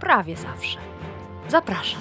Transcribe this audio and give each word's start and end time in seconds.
prawie 0.00 0.36
zawsze. 0.36 0.78
Zapraszam. 1.48 2.00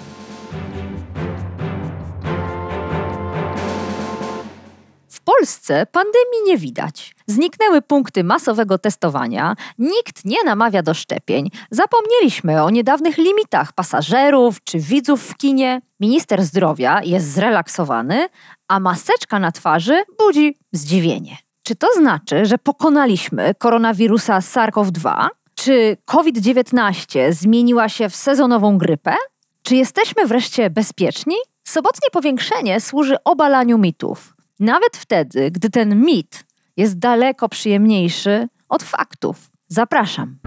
W 5.10 5.22
Polsce 5.22 5.86
pandemii 5.86 6.44
nie 6.46 6.58
widać. 6.58 7.16
Zniknęły 7.28 7.82
punkty 7.82 8.24
masowego 8.24 8.78
testowania, 8.78 9.56
nikt 9.78 10.26
nie 10.26 10.44
namawia 10.46 10.84
do 10.84 10.94
szczepień, 10.94 11.50
zapomnieliśmy 11.72 12.64
o 12.64 12.70
niedawnych 12.70 13.18
limitach 13.18 13.74
pasażerów 13.74 14.64
czy 14.64 14.80
widzów 14.80 15.24
w 15.24 15.38
kinie. 15.38 15.82
Minister 16.00 16.44
zdrowia 16.44 17.02
jest 17.04 17.32
zrelaksowany, 17.34 18.30
a 18.68 18.80
maseczka 18.80 19.40
na 19.40 19.52
twarzy 19.52 20.04
budzi 20.20 20.58
zdziwienie. 20.72 21.38
Czy 21.64 21.76
to 21.76 21.88
znaczy, 21.98 22.46
że 22.46 22.58
pokonaliśmy 22.58 23.56
koronawirusa 23.56 24.40
SARS-CoV-2? 24.40 25.28
Czy 25.60 25.98
COVID-19 26.06 27.34
zmieniła 27.34 27.90
się 27.90 28.10
w 28.10 28.16
sezonową 28.16 28.78
grypę? 28.78 29.16
Czy 29.64 29.76
jesteśmy 29.76 30.26
wreszcie 30.26 30.70
bezpieczni? 30.70 31.36
Sobotnie 31.64 32.10
powiększenie 32.12 32.80
służy 32.80 33.16
obalaniu 33.24 33.78
mitów. 33.78 34.36
Nawet 34.60 34.98
wtedy, 34.98 35.52
gdy 35.52 35.70
ten 35.70 36.02
mit 36.06 36.46
jest 36.78 37.00
daleko 37.00 37.50
przyjemniejszy 37.50 38.48
od 38.70 38.84
faktów. 38.84 39.50
Zapraszam. 39.68 40.38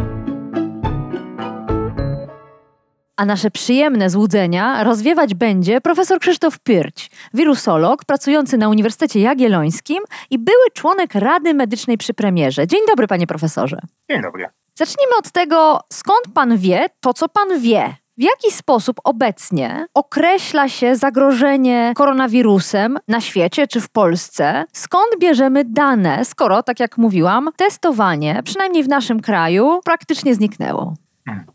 A 3.16 3.24
nasze 3.24 3.50
przyjemne 3.50 4.10
złudzenia 4.10 4.84
rozwiewać 4.84 5.34
będzie 5.34 5.80
profesor 5.80 6.20
Krzysztof 6.20 6.58
Pyrć, 6.58 7.10
wirusolog 7.34 8.04
pracujący 8.04 8.58
na 8.58 8.68
Uniwersytecie 8.68 9.20
Jagiellońskim 9.20 9.98
i 10.30 10.38
były 10.38 10.64
członek 10.74 11.14
Rady 11.14 11.54
Medycznej 11.54 11.98
przy 11.98 12.14
premierze. 12.14 12.66
Dzień 12.66 12.80
dobry, 12.88 13.06
panie 13.06 13.26
profesorze. 13.26 13.76
Dzień 14.10 14.22
dobry. 14.22 14.46
Zacznijmy 14.74 15.16
od 15.18 15.30
tego, 15.30 15.80
skąd 15.92 16.20
pan 16.34 16.56
wie 16.56 16.86
to, 17.00 17.14
co 17.14 17.28
pan 17.28 17.60
wie. 17.60 17.94
W 18.18 18.22
jaki 18.22 18.50
sposób 18.50 19.00
obecnie 19.04 19.86
określa 19.94 20.68
się 20.68 20.96
zagrożenie 20.96 21.92
koronawirusem 21.96 22.98
na 23.08 23.20
świecie 23.20 23.66
czy 23.66 23.80
w 23.80 23.88
Polsce? 23.88 24.64
Skąd 24.72 25.18
bierzemy 25.20 25.64
dane, 25.64 26.24
skoro, 26.24 26.62
tak 26.62 26.80
jak 26.80 26.98
mówiłam, 26.98 27.50
testowanie, 27.56 28.40
przynajmniej 28.44 28.84
w 28.84 28.88
naszym 28.88 29.20
kraju, 29.20 29.80
praktycznie 29.84 30.34
zniknęło? 30.34 30.94
Hmm. 31.26 31.46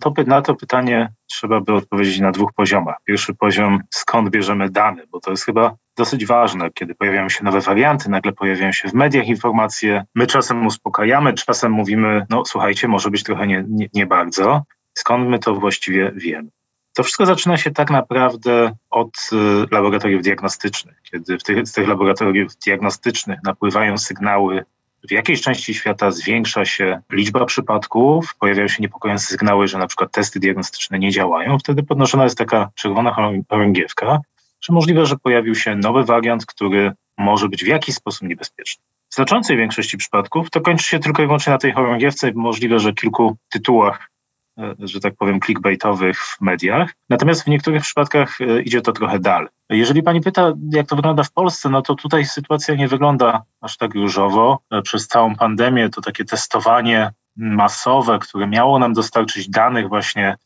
To, 0.00 0.12
na 0.26 0.42
to 0.42 0.54
pytanie 0.54 1.12
trzeba 1.26 1.60
by 1.60 1.74
odpowiedzieć 1.74 2.20
na 2.20 2.30
dwóch 2.30 2.52
poziomach. 2.52 2.96
Pierwszy 3.04 3.34
poziom, 3.34 3.80
skąd 3.90 4.30
bierzemy 4.30 4.70
dane, 4.70 5.02
bo 5.10 5.20
to 5.20 5.30
jest 5.30 5.44
chyba 5.44 5.74
dosyć 5.96 6.26
ważne, 6.26 6.70
kiedy 6.70 6.94
pojawiają 6.94 7.28
się 7.28 7.44
nowe 7.44 7.60
warianty, 7.60 8.10
nagle 8.10 8.32
pojawiają 8.32 8.72
się 8.72 8.88
w 8.88 8.94
mediach 8.94 9.26
informacje. 9.26 10.04
My 10.14 10.26
czasem 10.26 10.66
uspokajamy, 10.66 11.34
czasem 11.34 11.72
mówimy, 11.72 12.26
no 12.30 12.44
słuchajcie, 12.44 12.88
może 12.88 13.10
być 13.10 13.22
trochę 13.22 13.46
nie, 13.46 13.64
nie, 13.68 13.88
nie 13.94 14.06
bardzo. 14.06 14.62
Skąd 14.94 15.28
my 15.28 15.38
to 15.38 15.54
właściwie 15.54 16.12
wiemy? 16.16 16.48
To 16.94 17.02
wszystko 17.02 17.26
zaczyna 17.26 17.56
się 17.56 17.70
tak 17.70 17.90
naprawdę 17.90 18.72
od 18.90 19.30
y, 19.32 19.36
laboratoriów 19.70 20.22
diagnostycznych. 20.22 21.02
Kiedy 21.10 21.38
tych, 21.38 21.66
z 21.66 21.72
tych 21.72 21.88
laboratoriów 21.88 22.56
diagnostycznych 22.56 23.38
napływają 23.44 23.98
sygnały, 23.98 24.64
w 25.08 25.12
jakiejś 25.12 25.42
części 25.42 25.74
świata 25.74 26.10
zwiększa 26.10 26.64
się 26.64 27.00
liczba 27.12 27.44
przypadków, 27.44 28.34
pojawiają 28.34 28.68
się 28.68 28.82
niepokojące 28.82 29.26
sygnały, 29.26 29.68
że 29.68 29.78
na 29.78 29.86
przykład 29.86 30.12
testy 30.12 30.40
diagnostyczne 30.40 30.98
nie 30.98 31.10
działają, 31.10 31.58
wtedy 31.58 31.82
podnoszona 31.82 32.24
jest 32.24 32.38
taka 32.38 32.70
czerwona 32.74 33.14
chorągiewka, 33.48 34.20
że 34.60 34.72
możliwe, 34.72 35.06
że 35.06 35.16
pojawił 35.16 35.54
się 35.54 35.76
nowy 35.76 36.04
wariant, 36.04 36.46
który 36.46 36.92
może 37.18 37.48
być 37.48 37.64
w 37.64 37.66
jakiś 37.66 37.94
sposób 37.94 38.28
niebezpieczny. 38.28 38.84
W 39.08 39.14
znaczącej 39.14 39.56
większości 39.56 39.96
przypadków 39.96 40.50
to 40.50 40.60
kończy 40.60 40.84
się 40.84 40.98
tylko 40.98 41.22
i 41.22 41.26
wyłącznie 41.26 41.52
na 41.52 41.58
tej 41.58 41.72
chorągiewce, 41.72 42.32
możliwe, 42.34 42.80
że 42.80 42.92
kilku 42.92 43.36
tytułach 43.48 44.10
E, 44.60 44.74
że 44.78 45.00
tak 45.00 45.14
powiem, 45.16 45.40
clickbaitowych 45.40 46.18
w 46.20 46.40
mediach. 46.40 46.94
Natomiast 47.08 47.42
w 47.42 47.46
niektórych 47.46 47.82
przypadkach 47.82 48.40
e, 48.40 48.62
idzie 48.62 48.80
to 48.80 48.92
trochę 48.92 49.18
dalej. 49.18 49.48
Jeżeli 49.70 50.02
pani 50.02 50.20
pyta, 50.20 50.52
jak 50.72 50.86
to 50.86 50.96
wygląda 50.96 51.22
w 51.22 51.32
Polsce, 51.32 51.68
no 51.68 51.82
to 51.82 51.94
tutaj 51.94 52.24
sytuacja 52.24 52.74
nie 52.74 52.88
wygląda 52.88 53.42
aż 53.60 53.76
tak 53.76 53.94
różowo. 53.94 54.58
E, 54.70 54.82
przez 54.82 55.08
całą 55.08 55.36
pandemię 55.36 55.88
to 55.88 56.00
takie 56.00 56.24
testowanie 56.24 57.10
masowe, 57.36 58.18
które 58.18 58.46
miało 58.46 58.78
nam 58.78 58.92
dostarczyć 58.92 59.50
danych 59.50 59.88
właśnie 59.88 60.36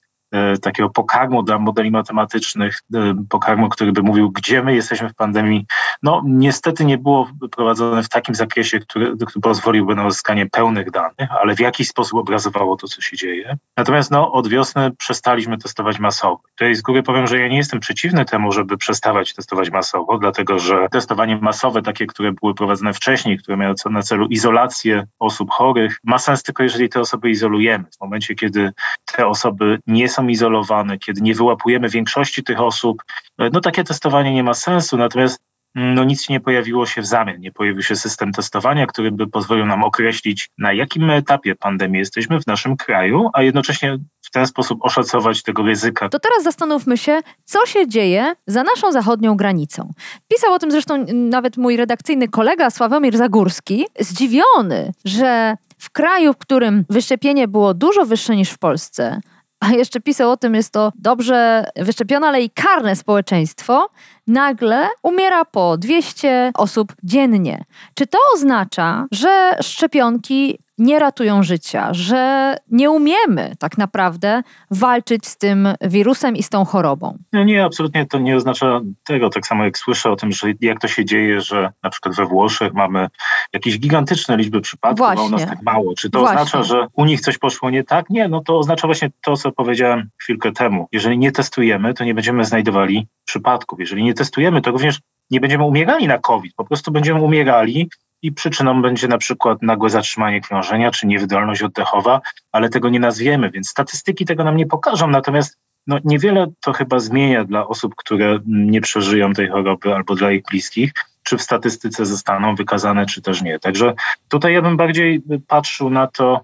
takiego 0.63 0.91
pokarmu 0.91 1.43
dla 1.43 1.59
modeli 1.59 1.91
matematycznych, 1.91 2.81
e, 2.95 3.15
pokarmu, 3.29 3.69
który 3.69 3.93
by 3.93 4.03
mówił, 4.03 4.31
gdzie 4.31 4.63
my 4.63 4.75
jesteśmy 4.75 5.09
w 5.09 5.15
pandemii, 5.15 5.67
no 6.03 6.23
niestety 6.27 6.85
nie 6.85 6.99
było 6.99 7.29
prowadzone 7.51 8.03
w 8.03 8.09
takim 8.09 8.35
zakresie, 8.35 8.81
który, 8.81 9.17
który 9.17 9.41
pozwoliłby 9.43 9.95
na 9.95 10.07
uzyskanie 10.07 10.47
pełnych 10.47 10.91
danych, 10.91 11.29
ale 11.43 11.57
w 11.57 11.61
jakiś 11.61 11.89
sposób 11.89 12.19
obrazowało 12.19 12.77
to, 12.77 12.89
co 12.89 13.01
się 13.01 13.17
dzieje. 13.17 13.57
Natomiast 13.77 14.11
no, 14.11 14.33
od 14.33 14.49
wiosny 14.49 14.91
przestaliśmy 14.99 15.59
testować 15.59 15.99
masowo. 15.99 16.41
Tutaj 16.51 16.75
z 16.75 16.83
góry 16.83 17.03
powiem, 17.03 17.27
że 17.27 17.39
ja 17.39 17.49
nie 17.49 17.57
jestem 17.57 17.81
przeciwny 17.81 18.25
temu, 18.25 18.53
żeby 18.53 18.77
przestawać 18.77 19.35
testować 19.35 19.71
masowo, 19.71 20.19
dlatego 20.19 20.59
że 20.59 20.89
testowanie 20.91 21.37
masowe, 21.37 21.83
takie, 21.83 22.07
które 22.07 22.33
były 22.33 22.55
prowadzone 22.55 22.93
wcześniej, 22.93 23.39
które 23.39 23.57
miały 23.57 23.75
na 23.91 24.03
celu 24.03 24.27
izolację 24.27 25.07
osób 25.19 25.51
chorych, 25.51 25.99
ma 26.05 26.19
sens 26.19 26.43
tylko 26.43 26.63
jeżeli 26.63 26.89
te 26.89 27.01
osoby 27.01 27.31
izolujemy. 27.31 27.85
W 27.85 28.01
momencie, 28.01 28.35
kiedy 28.35 28.73
te 29.17 29.27
osoby 29.27 29.79
nie 29.87 30.09
są 30.09 30.24
izolowane, 30.31 30.99
kiedy 30.99 31.21
nie 31.21 31.35
wyłapujemy 31.35 31.89
większości 31.89 32.43
tych 32.43 32.61
osób, 32.61 33.03
e, 33.39 33.51
no 33.51 33.61
takie 33.61 33.85
testowanie 33.85 34.35
nie 34.35 34.43
ma 34.43 34.55
sensu, 34.55 34.97
natomiast 34.97 35.43
mm, 35.77 35.95
no 35.95 36.05
nic 36.05 36.29
nie 36.29 36.41
pojawiło 36.41 36.87
się 36.87 37.03
w 37.03 37.07
zamian. 37.07 37.41
Nie 37.41 37.53
pojawił 37.53 37.83
się 37.83 37.97
system 37.97 38.33
testowania, 38.33 38.87
który 38.87 39.13
by 39.13 39.27
pozwolił 39.27 39.67
nam 39.67 39.85
określić, 39.85 40.51
na 40.59 40.73
jakim 40.73 41.11
etapie 41.11 41.55
pandemii 41.55 41.99
jesteśmy 41.99 42.41
w 42.41 42.47
naszym 42.47 42.77
kraju, 42.77 43.31
a 43.33 43.43
jednocześnie 43.43 43.99
w 44.23 44.31
ten 44.31 44.47
sposób 44.47 44.79
oszacować 44.83 45.43
tego 45.43 45.63
ryzyka. 45.63 46.09
To 46.09 46.19
teraz 46.19 46.43
zastanówmy 46.43 46.99
się, 46.99 47.21
co 47.45 47.67
się 47.67 47.89
dzieje 47.89 48.35
za 48.47 48.63
naszą 48.63 48.93
zachodnią 48.93 49.37
granicą. 49.37 49.93
Pisał 50.29 50.53
o 50.53 50.59
tym 50.59 50.71
zresztą 50.71 51.05
nawet 51.13 51.57
mój 51.57 51.77
redakcyjny 51.77 52.29
kolega 52.29 52.71
Sławomir 52.71 53.17
Zagórski, 53.17 53.87
zdziwiony, 54.01 54.93
że 55.05 55.57
w 55.79 55.91
kraju, 55.91 56.33
w 56.33 56.39
którym 56.39 56.85
wyszczepienie 56.91 57.49
było 57.49 57.75
dużo 57.75 58.07
wyższe 58.07 58.37
niż 58.37 58.51
w 58.51 58.59
Polsce, 58.59 59.21
a 59.65 59.73
jeszcze 59.73 60.01
pisał 60.01 60.31
o 60.31 60.37
tym, 60.37 60.55
jest 60.55 60.73
to 60.73 60.93
dobrze 60.95 61.67
wyszczepione, 61.77 62.27
ale 62.27 62.43
i 62.43 62.51
karne 62.51 62.97
społeczeństwo, 62.97 63.89
nagle 64.27 64.89
umiera 65.03 65.45
po 65.45 65.77
200 65.77 66.53
osób 66.55 66.93
dziennie. 67.03 67.65
Czy 67.95 68.07
to 68.07 68.19
oznacza, 68.35 69.07
że 69.13 69.57
szczepionki 69.63 70.59
nie 70.79 70.99
ratują 70.99 71.43
życia, 71.43 71.89
że 71.93 72.57
nie 72.71 72.91
umiemy 72.91 73.53
tak 73.59 73.79
naprawdę 73.79 74.43
walczyć 74.71 75.27
z 75.27 75.37
tym 75.37 75.69
wirusem 75.81 76.37
i 76.37 76.43
z 76.43 76.49
tą 76.49 76.65
chorobą. 76.65 77.19
No 77.33 77.45
nie, 77.45 77.65
absolutnie 77.65 78.07
to 78.07 78.19
nie 78.19 78.37
oznacza 78.37 78.81
tego. 79.05 79.31
Tak 79.31 79.47
samo 79.47 79.65
jak 79.65 79.79
słyszę 79.79 80.11
o 80.11 80.17
tym, 80.17 80.33
że 80.33 80.53
jak 80.61 80.81
to 80.81 80.89
się 80.89 81.05
dzieje, 81.05 81.41
że 81.41 81.73
na 81.83 81.91
przykład 81.91 82.15
we 82.15 82.27
Włoszech 82.27 82.73
mamy 82.73 83.09
jakieś 83.53 83.79
gigantyczne 83.79 84.37
liczby 84.37 84.61
przypadków, 84.61 84.99
właśnie. 84.99 85.23
a 85.23 85.27
u 85.27 85.31
nas 85.31 85.47
tak 85.47 85.63
mało. 85.63 85.95
Czy 85.95 86.11
to 86.11 86.19
właśnie. 86.19 86.41
oznacza, 86.41 86.63
że 86.63 86.87
u 86.93 87.05
nich 87.05 87.21
coś 87.21 87.39
poszło 87.39 87.71
nie 87.71 87.85
tak? 87.85 88.11
Nie, 88.11 88.29
no 88.29 88.41
to 88.41 88.59
oznacza 88.59 88.89
właśnie 88.89 89.11
to, 89.23 89.37
co 89.37 89.53
powiedziałem 89.53 90.11
chwilkę 90.23 90.53
temu. 90.53 90.89
Jeżeli 90.93 91.19
nie 91.19 91.33
testujemy, 91.33 91.95
to 91.95 92.05
nie 92.05 92.15
będziemy 92.15 92.45
znajdowali 92.45 93.07
przypadków. 93.25 93.81
Jeżeli 93.81 94.05
nie 94.05 94.15
testujemy, 94.15 94.61
to 94.61 94.71
również 94.71 95.01
nie 95.31 95.41
będziemy 95.41 95.65
umierali 95.65 96.07
na 96.07 96.19
COVID, 96.19 96.55
po 96.55 96.65
prostu 96.65 96.91
będziemy 96.93 97.23
umierali 97.23 97.89
i 98.25 98.33
przyczyną 98.33 98.83
będzie 98.83 99.09
na 99.09 99.19
przykład 99.19 99.63
nagłe 99.63 99.91
zatrzymanie 99.91 100.41
krążenia 100.41 100.91
czy 100.91 101.07
niewydolność 101.07 101.63
oddechowa, 101.63 102.21
ale 102.53 102.69
tego 102.69 102.89
nie 102.89 103.01
nazwiemy, 103.01 103.51
więc 103.51 103.69
statystyki 103.69 104.25
tego 104.25 104.45
nam 104.45 104.57
nie 104.57 104.67
pokażą. 104.67 105.09
Natomiast 105.09 105.59
no, 105.87 105.99
niewiele 106.05 106.47
to 106.61 106.73
chyba 106.73 106.99
zmienia 106.99 107.45
dla 107.45 107.67
osób, 107.67 107.95
które 107.97 108.39
nie 108.47 108.81
przeżyją 108.81 109.33
tej 109.33 109.49
choroby 109.49 109.95
albo 109.95 110.15
dla 110.15 110.31
ich 110.31 110.43
bliskich, 110.51 110.93
czy 111.23 111.37
w 111.37 111.43
statystyce 111.43 112.07
zostaną 112.07 112.55
wykazane, 112.55 113.07
czy 113.07 113.23
też 113.23 113.43
nie. 113.43 113.59
Także 113.59 113.95
tutaj 114.29 114.53
ja 114.53 114.63
bym 114.63 114.77
bardziej 114.77 115.23
patrzył 115.47 115.91
na 115.91 116.07
to, 116.07 116.41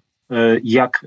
jak 0.65 1.07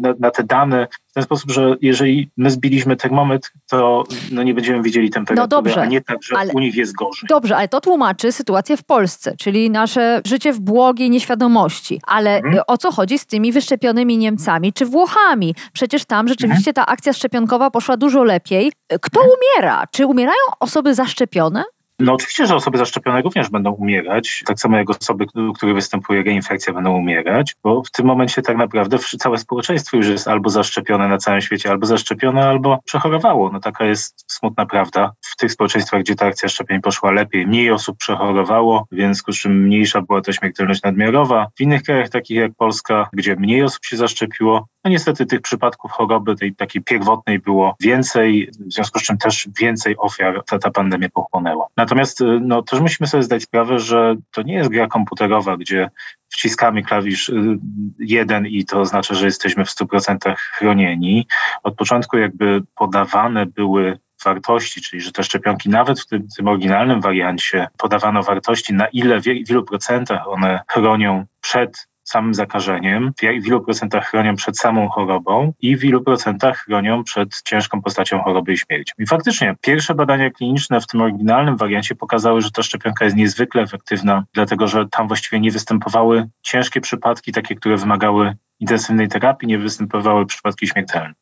na, 0.00 0.14
na 0.18 0.30
te 0.30 0.44
dane 0.44 0.88
w 1.08 1.14
ten 1.14 1.22
sposób, 1.22 1.50
że 1.50 1.76
jeżeli 1.80 2.30
my 2.36 2.50
zbiliśmy 2.50 2.96
termometr, 2.96 3.50
to 3.70 4.04
no 4.32 4.42
nie 4.42 4.54
będziemy 4.54 4.82
widzieli 4.82 5.10
temperatury, 5.10 5.42
no 5.42 5.48
dobrze, 5.48 5.82
a 5.82 5.86
nie 5.86 6.00
tak, 6.00 6.22
że 6.22 6.36
ale, 6.38 6.52
u 6.52 6.58
nich 6.58 6.74
jest 6.74 6.94
gorzej. 6.94 7.26
Dobrze, 7.28 7.56
ale 7.56 7.68
to 7.68 7.80
tłumaczy 7.80 8.32
sytuację 8.32 8.76
w 8.76 8.84
Polsce, 8.84 9.34
czyli 9.38 9.70
nasze 9.70 10.20
życie 10.24 10.52
w 10.52 10.60
błogiej 10.60 11.10
nieświadomości. 11.10 12.00
Ale 12.06 12.36
mhm. 12.36 12.62
o 12.66 12.78
co 12.78 12.92
chodzi 12.92 13.18
z 13.18 13.26
tymi 13.26 13.52
wyszczepionymi 13.52 14.18
Niemcami 14.18 14.72
czy 14.72 14.86
Włochami? 14.86 15.54
Przecież 15.72 16.04
tam 16.04 16.28
rzeczywiście 16.28 16.70
mhm. 16.70 16.74
ta 16.74 16.86
akcja 16.86 17.12
szczepionkowa 17.12 17.70
poszła 17.70 17.96
dużo 17.96 18.24
lepiej. 18.24 18.72
Kto 19.00 19.20
mhm. 19.20 19.38
umiera? 19.38 19.84
Czy 19.90 20.06
umierają 20.06 20.42
osoby 20.60 20.94
zaszczepione? 20.94 21.64
No 22.02 22.12
oczywiście, 22.12 22.46
że 22.46 22.54
osoby 22.54 22.78
zaszczepione 22.78 23.22
również 23.22 23.50
będą 23.50 23.70
umierać, 23.70 24.42
tak 24.46 24.60
samo 24.60 24.76
jak 24.76 24.90
osoby, 24.90 25.26
które 25.54 25.74
występuje 25.74 26.22
reinfekcja 26.22 26.72
będą 26.72 26.92
umierać, 26.96 27.56
bo 27.62 27.82
w 27.82 27.90
tym 27.90 28.06
momencie 28.06 28.42
tak 28.42 28.56
naprawdę 28.56 28.98
całe 28.98 29.38
społeczeństwo 29.38 29.96
już 29.96 30.08
jest 30.08 30.28
albo 30.28 30.50
zaszczepione 30.50 31.08
na 31.08 31.18
całym 31.18 31.40
świecie, 31.40 31.70
albo 31.70 31.86
zaszczepione, 31.86 32.48
albo 32.48 32.78
przechorowało. 32.84 33.50
No 33.52 33.60
taka 33.60 33.84
jest 33.84 34.24
smutna 34.32 34.66
prawda. 34.66 35.12
W 35.20 35.36
tych 35.36 35.52
społeczeństwach, 35.52 36.00
gdzie 36.00 36.14
ta 36.14 36.26
akcja 36.26 36.48
szczepień 36.48 36.80
poszła 36.80 37.10
lepiej, 37.10 37.46
mniej 37.46 37.70
osób 37.70 37.98
przechorowało, 37.98 38.86
więc 38.92 39.22
z 39.28 39.38
czym 39.38 39.62
mniejsza 39.62 40.02
była 40.02 40.20
to 40.20 40.32
śmiertelność 40.32 40.82
nadmiarowa. 40.82 41.46
W 41.56 41.60
innych 41.60 41.82
krajach 41.82 42.08
takich 42.08 42.36
jak 42.36 42.52
Polska, 42.54 43.08
gdzie 43.12 43.36
mniej 43.36 43.62
osób 43.62 43.84
się 43.84 43.96
zaszczepiło, 43.96 44.66
no 44.84 44.90
niestety 44.90 45.26
tych 45.26 45.40
przypadków 45.40 45.90
choroby 45.90 46.36
tej 46.36 46.54
takiej 46.54 46.82
pierwotnej 46.82 47.38
było 47.38 47.76
więcej, 47.80 48.50
w 48.66 48.72
związku 48.72 48.98
z 48.98 49.02
czym 49.02 49.18
też 49.18 49.48
więcej 49.60 49.96
ofiar 49.98 50.42
ta, 50.46 50.58
ta 50.58 50.70
pandemia 50.70 51.08
pochłonęła. 51.08 51.66
Natomiast 51.76 51.91
y, 52.20 52.40
no, 52.40 52.62
też 52.62 52.80
musimy 52.80 53.06
sobie 53.06 53.22
zdać 53.22 53.42
sprawę, 53.42 53.78
że 53.78 54.16
to 54.30 54.42
nie 54.42 54.54
jest 54.54 54.70
gra 54.70 54.86
komputerowa, 54.86 55.56
gdzie 55.56 55.90
wciskamy 56.28 56.82
klawisz 56.82 57.28
y, 57.28 57.58
jeden 57.98 58.46
i 58.46 58.64
to 58.64 58.80
oznacza, 58.80 59.14
że 59.14 59.26
jesteśmy 59.26 59.64
w 59.64 59.68
100% 59.68 60.34
chronieni. 60.36 61.26
Od 61.62 61.76
początku 61.76 62.18
jakby 62.18 62.62
podawane 62.74 63.46
były 63.46 63.98
wartości, 64.24 64.82
czyli 64.82 65.02
że 65.02 65.12
te 65.12 65.24
szczepionki 65.24 65.68
nawet 65.68 66.00
w 66.00 66.06
tym, 66.06 66.28
tym 66.36 66.48
oryginalnym 66.48 67.00
wariancie 67.00 67.68
podawano 67.78 68.22
wartości, 68.22 68.74
na 68.74 68.86
ile, 68.86 69.20
w 69.20 69.26
ilu 69.26 69.64
procentach 69.64 70.28
one 70.28 70.60
chronią 70.68 71.24
przed 71.40 71.88
samym 72.04 72.34
zakażeniem, 72.34 73.12
w 73.20 73.46
ilu 73.46 73.64
procentach 73.64 74.10
chronią 74.10 74.36
przed 74.36 74.58
samą 74.58 74.88
chorobą 74.88 75.52
i 75.60 75.76
w 75.76 75.84
ilu 75.84 76.02
procentach 76.02 76.58
chronią 76.58 77.04
przed 77.04 77.42
ciężką 77.42 77.82
postacią 77.82 78.22
choroby 78.22 78.52
i 78.52 78.58
śmiercią. 78.58 78.92
I 78.98 79.06
faktycznie 79.06 79.54
pierwsze 79.60 79.94
badania 79.94 80.30
kliniczne 80.30 80.80
w 80.80 80.86
tym 80.86 81.00
oryginalnym 81.00 81.56
wariancie 81.56 81.94
pokazały, 81.94 82.40
że 82.40 82.50
ta 82.50 82.62
szczepionka 82.62 83.04
jest 83.04 83.16
niezwykle 83.16 83.62
efektywna, 83.62 84.24
dlatego 84.32 84.68
że 84.68 84.88
tam 84.88 85.08
właściwie 85.08 85.40
nie 85.40 85.50
występowały 85.50 86.28
ciężkie 86.42 86.80
przypadki, 86.80 87.32
takie, 87.32 87.54
które 87.54 87.76
wymagały 87.76 88.36
intensywnej 88.62 89.08
terapii 89.08 89.48
nie 89.48 89.58
występowały 89.58 90.26
przypadki 90.26 90.66
śmiertelne. 90.66 91.14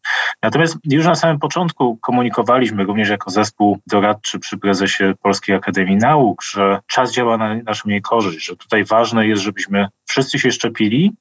Natomiast 0.43 0.77
już 0.85 1.05
na 1.05 1.15
samym 1.15 1.39
początku 1.39 1.97
komunikowaliśmy, 1.97 2.85
również 2.85 3.09
jako 3.09 3.31
zespół 3.31 3.79
doradczy 3.87 4.39
przy 4.39 4.59
prezesie 4.59 5.05
Polskiej 5.23 5.57
Akademii 5.57 5.97
Nauk, 5.97 6.43
że 6.43 6.81
czas 6.87 7.13
działa 7.13 7.37
na 7.37 7.55
naszą 7.55 7.89
niekorzyść, 7.89 8.47
że 8.47 8.57
tutaj 8.57 8.85
ważne 8.85 9.27
jest, 9.27 9.43
żebyśmy 9.43 9.89
wszyscy 10.07 10.39
się 10.39 10.51
szczepili, 10.51 11.13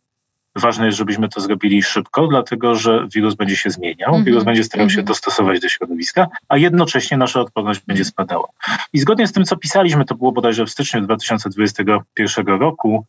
Ważne 0.56 0.86
jest, 0.86 0.98
żebyśmy 0.98 1.30
to 1.30 1.42
zrobili 1.42 1.84
szybko, 1.84 2.28
dlatego 2.28 2.76
że 2.76 3.08
wirus 3.14 3.36
będzie 3.36 3.56
się 3.56 3.70
zmieniał, 3.70 4.10
mm 4.10 4.22
-hmm. 4.22 4.26
wirus 4.26 4.44
będzie 4.44 4.64
starał 4.64 4.90
się 4.90 4.94
mm 4.94 5.06
-hmm. 5.06 5.08
dostosować 5.08 5.60
do 5.60 5.70
środowiska, 5.70 6.28
a 6.48 6.58
jednocześnie 6.58 7.18
nasza 7.18 7.42
odporność 7.42 7.82
będzie 7.88 8.06
spadała. 8.06 8.48
I 8.94 9.00
zgodnie 9.00 9.28
z 9.28 9.32
tym, 9.32 9.46
co 9.46 9.58
pisaliśmy, 9.58 10.06
to 10.06 10.16
było 10.16 10.32
bodajże 10.32 10.66
w 10.66 10.70
styczniu 10.70 11.02
2021 11.02 12.48
roku, 12.48 13.06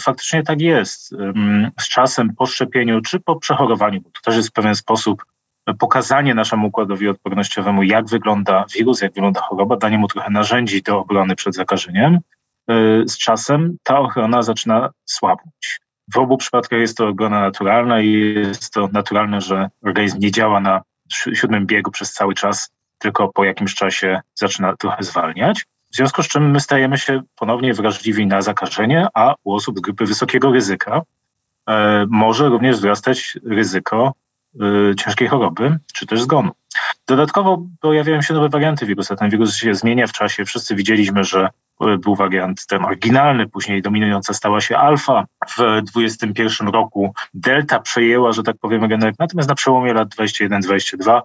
faktycznie 0.00 0.42
tak 0.42 0.60
jest. 0.60 1.14
Z 1.80 1.88
czasem 1.88 2.34
po 2.36 2.46
szczepieniu 2.46 3.00
czy 3.00 3.20
po 3.20 3.36
przechorowaniu, 3.36 4.00
bo 4.00 4.10
to 4.10 4.20
też 4.24 4.36
jest 4.36 4.48
w 4.48 4.52
pewien 4.52 4.74
sposób 4.74 5.24
pokazanie 5.78 6.34
naszemu 6.34 6.66
układowi 6.66 7.08
odpornościowemu, 7.08 7.82
jak 7.82 8.06
wygląda 8.06 8.64
wirus, 8.74 9.02
jak 9.02 9.12
wygląda 9.12 9.40
choroba, 9.40 9.76
danie 9.76 9.98
mu 9.98 10.08
trochę 10.08 10.30
narzędzi 10.30 10.82
do 10.82 10.98
obrony 10.98 11.36
przed 11.36 11.54
zakażeniem. 11.54 12.18
E, 12.68 12.74
z 13.08 13.18
czasem 13.18 13.76
ta 13.82 13.98
ochrona 13.98 14.42
zaczyna 14.42 14.90
słabnąć. 15.04 15.80
W 16.14 16.18
obu 16.18 16.36
przypadkach 16.36 16.80
jest 16.80 16.96
to 16.96 17.08
obrona 17.08 17.40
naturalna 17.40 18.00
i 18.00 18.34
jest 18.34 18.72
to 18.72 18.88
naturalne, 18.92 19.40
że 19.40 19.68
organizm 19.82 20.18
nie 20.18 20.30
działa 20.30 20.60
na 20.60 20.82
siódmym 21.10 21.66
biegu 21.66 21.90
przez 21.90 22.12
cały 22.12 22.34
czas, 22.34 22.70
tylko 22.98 23.28
po 23.28 23.44
jakimś 23.44 23.74
czasie 23.74 24.20
zaczyna 24.34 24.76
trochę 24.76 25.02
zwalniać. 25.02 25.66
W 25.94 25.96
związku 25.96 26.22
z 26.22 26.28
czym 26.28 26.50
my 26.50 26.60
stajemy 26.60 26.98
się 26.98 27.22
ponownie 27.36 27.74
wrażliwi 27.74 28.26
na 28.26 28.42
zakażenie, 28.42 29.06
a 29.14 29.34
u 29.44 29.54
osób 29.54 29.78
z 29.78 29.80
grupy 29.80 30.06
wysokiego 30.06 30.52
ryzyka 30.52 31.02
e, 31.68 32.06
może 32.08 32.48
również 32.48 32.76
wzrastać 32.76 33.38
ryzyko 33.44 34.14
e, 34.60 34.94
ciężkiej 34.94 35.28
choroby 35.28 35.78
czy 35.94 36.06
też 36.06 36.22
zgonu. 36.22 36.50
Dodatkowo 37.06 37.66
pojawiają 37.80 38.22
się 38.22 38.34
nowe 38.34 38.48
warianty 38.48 38.86
wirusa. 38.86 39.16
Ten 39.16 39.30
wirus 39.30 39.56
się 39.56 39.74
zmienia 39.74 40.06
w 40.06 40.12
czasie. 40.12 40.44
Wszyscy 40.44 40.74
widzieliśmy, 40.74 41.24
że 41.24 41.48
był 41.98 42.14
wariant 42.14 42.66
ten 42.66 42.84
oryginalny, 42.84 43.48
później 43.48 43.82
dominująca 43.82 44.34
stała 44.34 44.60
się 44.60 44.76
alfa. 44.76 45.26
W 45.48 45.82
2021 45.82 46.68
roku 46.68 47.14
delta 47.34 47.80
przejęła, 47.80 48.32
że 48.32 48.42
tak 48.42 48.56
powiem, 48.56 48.84
rynek, 48.84 49.14
natomiast 49.18 49.48
na 49.48 49.54
przełomie 49.54 49.92
lat 49.92 50.08
21-22 50.08 51.22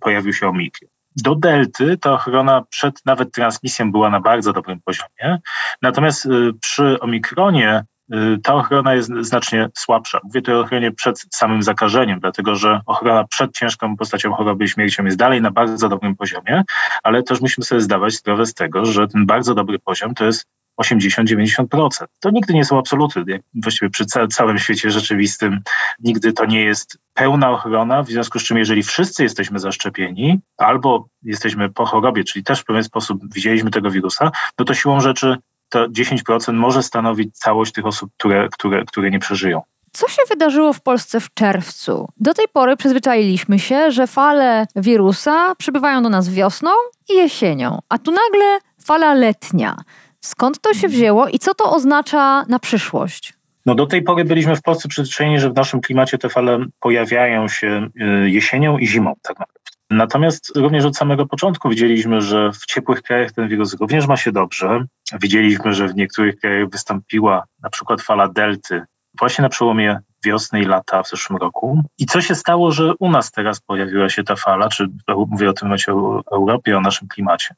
pojawił 0.00 0.32
się 0.32 0.48
omikron 0.48 0.97
do 1.22 1.34
delty 1.34 1.98
ta 1.98 2.12
ochrona 2.12 2.62
przed 2.70 3.06
nawet 3.06 3.32
transmisją 3.32 3.92
była 3.92 4.10
na 4.10 4.20
bardzo 4.20 4.52
dobrym 4.52 4.80
poziomie. 4.80 5.38
Natomiast 5.82 6.26
y, 6.26 6.52
przy 6.60 7.00
omikronie 7.00 7.84
y, 8.14 8.38
ta 8.42 8.54
ochrona 8.54 8.94
jest 8.94 9.10
znacznie 9.20 9.68
słabsza. 9.74 10.20
Mówię 10.24 10.42
tu 10.42 10.52
o 10.52 10.60
ochronie 10.60 10.92
przed 10.92 11.26
samym 11.30 11.62
zakażeniem, 11.62 12.20
dlatego 12.20 12.54
że 12.54 12.80
ochrona 12.86 13.24
przed 13.24 13.52
ciężką 13.52 13.96
postacią 13.96 14.32
choroby 14.32 14.64
i 14.64 14.68
śmiercią 14.68 15.04
jest 15.04 15.16
dalej 15.16 15.42
na 15.42 15.50
bardzo 15.50 15.88
dobrym 15.88 16.16
poziomie, 16.16 16.62
ale 17.02 17.22
też 17.22 17.40
musimy 17.40 17.64
sobie 17.64 17.80
zdawać 17.80 18.14
sprawę 18.14 18.46
z 18.46 18.54
tego, 18.54 18.84
że 18.84 19.08
ten 19.08 19.26
bardzo 19.26 19.54
dobry 19.54 19.78
poziom 19.78 20.14
to 20.14 20.24
jest 20.24 20.46
80-90%. 20.82 21.88
To 22.20 22.30
nigdy 22.30 22.54
nie 22.54 22.64
są 22.64 22.78
absoluty. 22.78 23.24
Właściwie 23.54 23.90
przy 23.90 24.04
całym 24.30 24.58
świecie 24.58 24.90
rzeczywistym 24.90 25.60
nigdy 26.00 26.32
to 26.32 26.44
nie 26.44 26.60
jest 26.60 26.98
pełna 27.14 27.50
ochrona, 27.50 28.02
w 28.02 28.08
związku 28.08 28.38
z 28.38 28.44
czym 28.44 28.58
jeżeli 28.58 28.82
wszyscy 28.82 29.22
jesteśmy 29.22 29.58
zaszczepieni 29.58 30.40
albo 30.56 31.08
jesteśmy 31.22 31.70
po 31.70 31.86
chorobie, 31.86 32.24
czyli 32.24 32.44
też 32.44 32.60
w 32.60 32.64
pewien 32.64 32.84
sposób 32.84 33.34
widzieliśmy 33.34 33.70
tego 33.70 33.90
wirusa, 33.90 34.30
no 34.58 34.64
to 34.64 34.74
siłą 34.74 35.00
rzeczy 35.00 35.36
to 35.68 35.88
10% 35.88 36.52
może 36.52 36.82
stanowić 36.82 37.38
całość 37.38 37.72
tych 37.72 37.86
osób, 37.86 38.10
które, 38.18 38.48
które, 38.48 38.84
które 38.84 39.10
nie 39.10 39.18
przeżyją. 39.18 39.62
Co 39.92 40.08
się 40.08 40.22
wydarzyło 40.28 40.72
w 40.72 40.80
Polsce 40.80 41.20
w 41.20 41.34
czerwcu? 41.34 42.08
Do 42.16 42.34
tej 42.34 42.46
pory 42.52 42.76
przyzwyczailiśmy 42.76 43.58
się, 43.58 43.90
że 43.90 44.06
fale 44.06 44.66
wirusa 44.76 45.54
przybywają 45.54 46.02
do 46.02 46.08
nas 46.08 46.28
wiosną 46.28 46.70
i 47.08 47.14
jesienią, 47.16 47.78
a 47.88 47.98
tu 47.98 48.10
nagle 48.10 48.58
fala 48.84 49.14
letnia. 49.14 49.76
Skąd 50.20 50.60
to 50.60 50.74
się 50.74 50.88
wzięło 50.88 51.28
i 51.28 51.38
co 51.38 51.54
to 51.54 51.72
oznacza 51.72 52.44
na 52.48 52.58
przyszłość? 52.58 53.34
No 53.66 53.74
do 53.74 53.86
tej 53.86 54.02
pory 54.02 54.24
byliśmy 54.24 54.56
w 54.56 54.62
Polsce 54.62 54.88
przyzwyczajeni, 54.88 55.40
że 55.40 55.50
w 55.50 55.54
naszym 55.54 55.80
klimacie 55.80 56.18
te 56.18 56.28
fale 56.28 56.58
pojawiają 56.80 57.48
się 57.48 57.88
y, 58.24 58.30
jesienią 58.30 58.78
i 58.78 58.86
zimą 58.86 59.14
tak 59.22 59.38
naprawdę. 59.38 59.58
Natomiast 59.90 60.56
również 60.56 60.84
od 60.84 60.96
samego 60.96 61.26
początku 61.26 61.68
widzieliśmy, 61.68 62.20
że 62.20 62.52
w 62.52 62.66
ciepłych 62.66 63.02
krajach 63.02 63.32
ten 63.32 63.48
wirus 63.48 63.80
również 63.80 64.06
ma 64.06 64.16
się 64.16 64.32
dobrze. 64.32 64.84
Widzieliśmy, 65.22 65.72
że 65.72 65.88
w 65.88 65.94
niektórych 65.94 66.36
krajach 66.36 66.70
wystąpiła 66.70 67.44
na 67.62 67.70
przykład 67.70 68.02
fala 68.02 68.28
delty 68.28 68.82
właśnie 69.18 69.42
na 69.42 69.48
przełomie 69.48 70.00
wiosny 70.24 70.60
i 70.60 70.64
lata 70.64 71.02
w 71.02 71.08
zeszłym 71.08 71.38
roku. 71.38 71.82
I 71.98 72.06
co 72.06 72.20
się 72.20 72.34
stało, 72.34 72.70
że 72.70 72.92
u 72.98 73.10
nas 73.10 73.30
teraz 73.30 73.60
pojawiła 73.60 74.08
się 74.08 74.24
ta 74.24 74.36
fala, 74.36 74.68
czy 74.68 74.88
mówię 75.28 75.50
o 75.50 75.52
tym 75.52 75.72
o 75.88 76.22
Europie, 76.32 76.78
o 76.78 76.80
naszym 76.80 77.08
klimacie. 77.08 77.54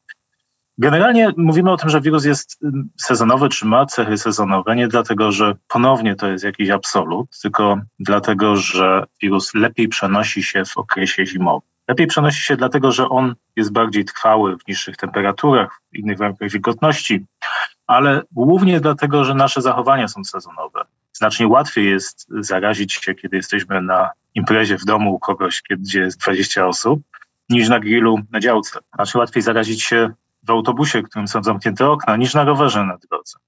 Generalnie 0.81 1.33
mówimy 1.37 1.73
o 1.73 1.77
tym, 1.77 1.91
że 1.91 2.01
wirus 2.01 2.25
jest 2.25 2.61
sezonowy, 2.97 3.49
czy 3.49 3.67
ma 3.67 3.87
cechy 3.87 4.19
sezonowe, 4.19 4.77
nie 4.77 4.89
dlatego, 4.89 5.33
że 5.33 5.55
ponownie 5.69 6.17
to 6.17 6.29
jest 6.29 6.45
jakiś 6.45 6.71
absolut, 6.71 7.39
tylko 7.43 7.81
dlatego, 7.99 8.57
że 8.57 9.05
wirus 9.23 9.55
lepiej 9.55 9.89
przenosi 9.89 10.43
się 10.43 10.65
w 10.65 10.79
okresie 10.79 11.27
zimowym. 11.27 11.69
Lepiej 11.89 12.07
przenosi 12.07 12.43
się 12.43 12.57
dlatego, 12.57 12.93
że 12.93 13.09
on 13.09 13.35
jest 13.57 13.73
bardziej 13.73 14.05
trwały 14.05 14.57
w 14.57 14.69
niższych 14.69 14.97
temperaturach, 14.97 15.81
w 15.93 15.97
innych 15.97 16.19
warunkach 16.19 16.51
wilgotności, 16.51 17.27
ale 17.87 18.23
głównie 18.33 18.81
dlatego, 18.81 19.25
że 19.25 19.35
nasze 19.35 19.63
zachowania 19.63 20.09
są 20.09 20.25
sezonowe. 20.25 20.85
Znacznie 21.13 21.49
łatwiej 21.49 21.91
jest 21.91 22.27
zarazić 22.41 22.93
się, 22.93 23.15
kiedy 23.15 23.37
jesteśmy 23.37 23.83
na 23.83 24.11
imprezie 24.35 24.79
w 24.79 24.85
domu 24.85 25.15
u 25.15 25.19
kogoś, 25.19 25.63
gdzie 25.71 26.01
jest 26.01 26.21
20 26.21 26.67
osób, 26.67 27.01
niż 27.51 27.69
na 27.69 27.81
grillu 27.81 28.19
na 28.31 28.41
działce. 28.41 28.79
Znacznie 28.95 29.19
łatwiej 29.19 29.43
zarazić 29.43 29.83
się 29.83 30.13
w 30.43 30.51
autobusie, 30.51 31.03
w 31.03 31.05
którym 31.05 31.29
są 31.29 31.43
zamknięte 31.43 31.91
okna, 31.91 32.17
niż 32.17 32.35
na 32.35 32.45
rowerze 32.45 32.85
na 32.85 32.97
drodze. 33.11 33.39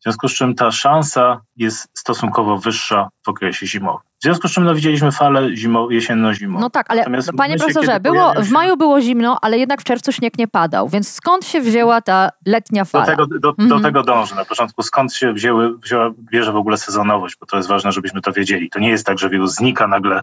w 0.00 0.02
związku 0.02 0.28
z 0.28 0.34
czym 0.34 0.54
ta 0.54 0.70
szansa 0.70 1.40
jest 1.56 1.88
stosunkowo 1.94 2.58
wyższa 2.58 3.08
w 3.26 3.28
okresie 3.28 3.66
zimowym. 3.66 4.10
W 4.20 4.22
związku 4.22 4.48
z 4.48 4.52
czym 4.52 4.64
no, 4.64 4.74
widzieliśmy 4.74 5.12
falę 5.12 5.56
zimo, 5.56 5.90
jesienno-zimową. 5.90 6.60
No 6.60 6.70
tak, 6.70 6.90
ale 6.90 7.00
Natomiast 7.00 7.30
panie 7.36 7.56
profesorze, 7.56 8.00
było, 8.00 8.34
się... 8.34 8.42
w 8.42 8.50
maju 8.50 8.76
było 8.76 9.00
zimno, 9.00 9.38
ale 9.42 9.58
jednak 9.58 9.80
w 9.80 9.84
czerwcu 9.84 10.12
śnieg 10.12 10.38
nie 10.38 10.48
padał, 10.48 10.88
więc 10.88 11.12
skąd 11.12 11.44
się 11.46 11.60
wzięła 11.60 12.00
ta 12.00 12.30
letnia 12.46 12.84
fala? 12.84 13.06
Do 13.06 13.10
tego, 13.10 13.38
do, 13.38 13.48
mhm. 13.48 13.68
do 13.68 13.80
tego 13.80 14.02
dążę. 14.02 14.34
Na 14.34 14.44
początku 14.44 14.82
skąd 14.82 15.14
się 15.14 15.32
wzięły, 15.32 15.78
wzięła, 15.78 16.10
bierze 16.32 16.52
w 16.52 16.56
ogóle 16.56 16.78
sezonowość, 16.78 17.36
bo 17.40 17.46
to 17.46 17.56
jest 17.56 17.68
ważne, 17.68 17.92
żebyśmy 17.92 18.20
to 18.20 18.32
wiedzieli. 18.32 18.70
To 18.70 18.78
nie 18.78 18.90
jest 18.90 19.06
tak, 19.06 19.18
że 19.18 19.30
wirus 19.30 19.54
znika 19.54 19.86
nagle 19.86 20.14
na 20.14 20.22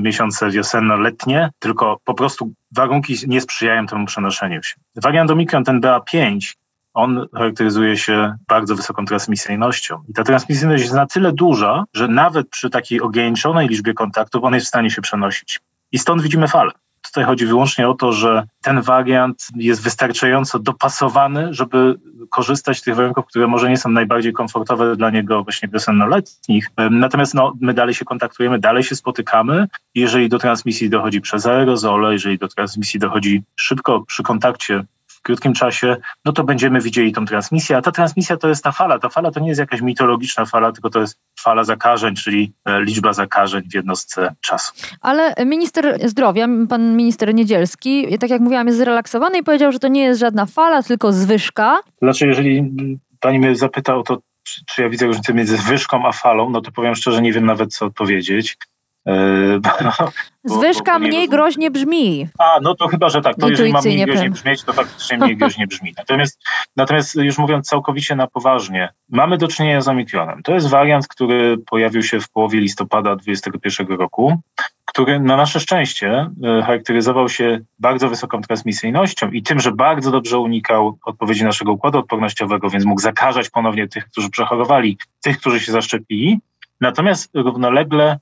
miesiące 0.00 0.50
wiosenno-letnie, 0.50 1.50
tylko 1.58 2.00
po 2.04 2.14
prostu 2.14 2.52
warunki 2.76 3.14
nie 3.26 3.40
sprzyjają 3.40 3.86
temu 3.86 4.06
przenoszeniu 4.06 4.62
się. 4.62 4.74
Wariant 4.96 5.30
Omikron, 5.30 5.64
ten 5.64 5.80
BA5, 5.80 6.54
on 6.94 7.26
charakteryzuje 7.34 7.96
się 7.96 8.34
bardzo 8.48 8.76
wysoką 8.76 9.04
transmisyjnością. 9.04 10.02
I 10.08 10.12
ta 10.12 10.24
transmisyjność 10.24 10.82
jest 10.82 10.94
na 10.94 11.06
tyle 11.06 11.32
duża, 11.32 11.84
że 11.94 12.08
nawet 12.08 12.48
przy 12.48 12.70
takiej 12.70 13.00
ograniczonej 13.00 13.68
liczbie 13.68 13.94
kontaktów 13.94 14.44
on 14.44 14.54
jest 14.54 14.66
w 14.66 14.68
stanie 14.68 14.90
się 14.90 15.02
przenosić. 15.02 15.60
I 15.92 15.98
stąd 15.98 16.22
widzimy 16.22 16.48
falę. 16.48 16.72
Tutaj 17.02 17.24
chodzi 17.24 17.46
wyłącznie 17.46 17.88
o 17.88 17.94
to, 17.94 18.12
że 18.12 18.46
ten 18.62 18.82
wariant 18.82 19.48
jest 19.56 19.82
wystarczająco 19.82 20.58
dopasowany, 20.58 21.54
żeby 21.54 21.94
korzystać 22.30 22.78
z 22.78 22.82
tych 22.82 22.96
warunków, 22.96 23.26
które 23.26 23.46
może 23.46 23.70
nie 23.70 23.76
są 23.76 23.90
najbardziej 23.90 24.32
komfortowe 24.32 24.96
dla 24.96 25.10
niego 25.10 25.42
właśnie 25.42 25.68
wiosennoletnich. 25.68 26.70
Natomiast 26.90 27.34
no, 27.34 27.52
my 27.60 27.74
dalej 27.74 27.94
się 27.94 28.04
kontaktujemy, 28.04 28.58
dalej 28.58 28.82
się 28.82 28.96
spotykamy. 28.96 29.68
Jeżeli 29.94 30.28
do 30.28 30.38
transmisji 30.38 30.90
dochodzi 30.90 31.20
przez 31.20 31.46
aerozole, 31.46 32.12
jeżeli 32.12 32.38
do 32.38 32.48
transmisji 32.48 33.00
dochodzi 33.00 33.42
szybko 33.56 34.04
przy 34.06 34.22
kontakcie 34.22 34.84
w 35.22 35.24
krótkim 35.24 35.54
czasie, 35.54 35.96
no 36.24 36.32
to 36.32 36.44
będziemy 36.44 36.80
widzieli 36.80 37.12
tą 37.12 37.24
transmisję. 37.24 37.76
A 37.76 37.82
ta 37.82 37.92
transmisja 37.92 38.36
to 38.36 38.48
jest 38.48 38.64
ta 38.64 38.72
fala. 38.72 38.98
Ta 38.98 39.08
fala 39.08 39.30
to 39.30 39.40
nie 39.40 39.48
jest 39.48 39.60
jakaś 39.60 39.80
mitologiczna 39.80 40.44
fala, 40.44 40.72
tylko 40.72 40.90
to 40.90 41.00
jest 41.00 41.18
fala 41.40 41.64
zakażeń, 41.64 42.14
czyli 42.14 42.52
e, 42.64 42.82
liczba 42.82 43.12
zakażeń 43.12 43.62
w 43.70 43.74
jednostce 43.74 44.34
czasu. 44.40 44.72
Ale 45.00 45.34
minister 45.46 45.98
zdrowia, 46.08 46.48
pan 46.68 46.96
minister 46.96 47.34
Niedzielski, 47.34 48.18
tak 48.18 48.30
jak 48.30 48.40
mówiłam, 48.40 48.66
jest 48.66 48.78
zrelaksowany 48.78 49.38
i 49.38 49.42
powiedział, 49.42 49.72
że 49.72 49.78
to 49.78 49.88
nie 49.88 50.02
jest 50.02 50.20
żadna 50.20 50.46
fala, 50.46 50.82
tylko 50.82 51.12
zwyżka. 51.12 51.78
Znaczy, 52.02 52.26
jeżeli 52.26 52.74
pani 53.20 53.38
mnie 53.38 53.56
zapyta 53.56 53.96
o 53.96 54.02
to, 54.02 54.18
czy, 54.42 54.64
czy 54.66 54.82
ja 54.82 54.88
widzę 54.88 55.06
różnicę 55.06 55.34
między 55.34 55.56
zwyżką 55.56 56.06
a 56.06 56.12
falą, 56.12 56.50
no 56.50 56.60
to 56.60 56.72
powiem 56.72 56.94
szczerze, 56.94 57.22
nie 57.22 57.32
wiem 57.32 57.46
nawet 57.46 57.74
co 57.74 57.86
odpowiedzieć. 57.86 58.58
Yy, 60.44 60.44
Zwyżka 60.44 60.98
mniej 60.98 61.28
groźnie 61.28 61.70
brzmi. 61.70 62.28
A, 62.38 62.60
no 62.62 62.74
to 62.74 62.88
chyba, 62.88 63.08
że 63.08 63.22
tak. 63.22 63.36
To 63.36 63.48
jeżeli 63.48 63.72
ma 63.72 63.80
mniej 63.80 64.06
groźnie 64.06 64.30
brzmieć, 64.30 64.64
to 64.64 64.72
faktycznie 64.72 65.18
mniej 65.18 65.36
groźnie 65.36 65.66
brzmi. 65.66 65.94
Natomiast, 65.98 66.42
natomiast 66.76 67.14
już 67.14 67.38
mówiąc 67.38 67.68
całkowicie 67.68 68.16
na 68.16 68.26
poważnie, 68.26 68.88
mamy 69.08 69.38
do 69.38 69.48
czynienia 69.48 69.80
z 69.80 69.88
Omikronem. 69.88 70.42
To 70.42 70.54
jest 70.54 70.68
wariant, 70.68 71.08
który 71.08 71.58
pojawił 71.58 72.02
się 72.02 72.20
w 72.20 72.30
połowie 72.30 72.60
listopada 72.60 73.16
2021 73.16 73.98
roku, 73.98 74.40
który 74.84 75.20
na 75.20 75.36
nasze 75.36 75.60
szczęście 75.60 76.30
e, 76.44 76.62
charakteryzował 76.62 77.28
się 77.28 77.60
bardzo 77.78 78.08
wysoką 78.08 78.40
transmisyjnością 78.40 79.30
i 79.30 79.42
tym, 79.42 79.60
że 79.60 79.72
bardzo 79.72 80.10
dobrze 80.10 80.38
unikał 80.38 80.98
odpowiedzi 81.04 81.44
naszego 81.44 81.72
układu 81.72 81.98
odpornościowego, 81.98 82.70
więc 82.70 82.84
mógł 82.84 83.00
zakażać 83.00 83.50
ponownie 83.50 83.88
tych, 83.88 84.04
którzy 84.04 84.30
przechorowali, 84.30 84.98
tych, 85.20 85.38
którzy 85.38 85.60
się 85.60 85.72
zaszczepili. 85.72 86.40
Natomiast 86.80 87.30
równolegle 87.34 88.18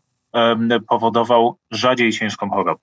powodował 0.88 1.56
rzadziej 1.70 2.12
ciężką 2.12 2.50
chorobę. 2.50 2.80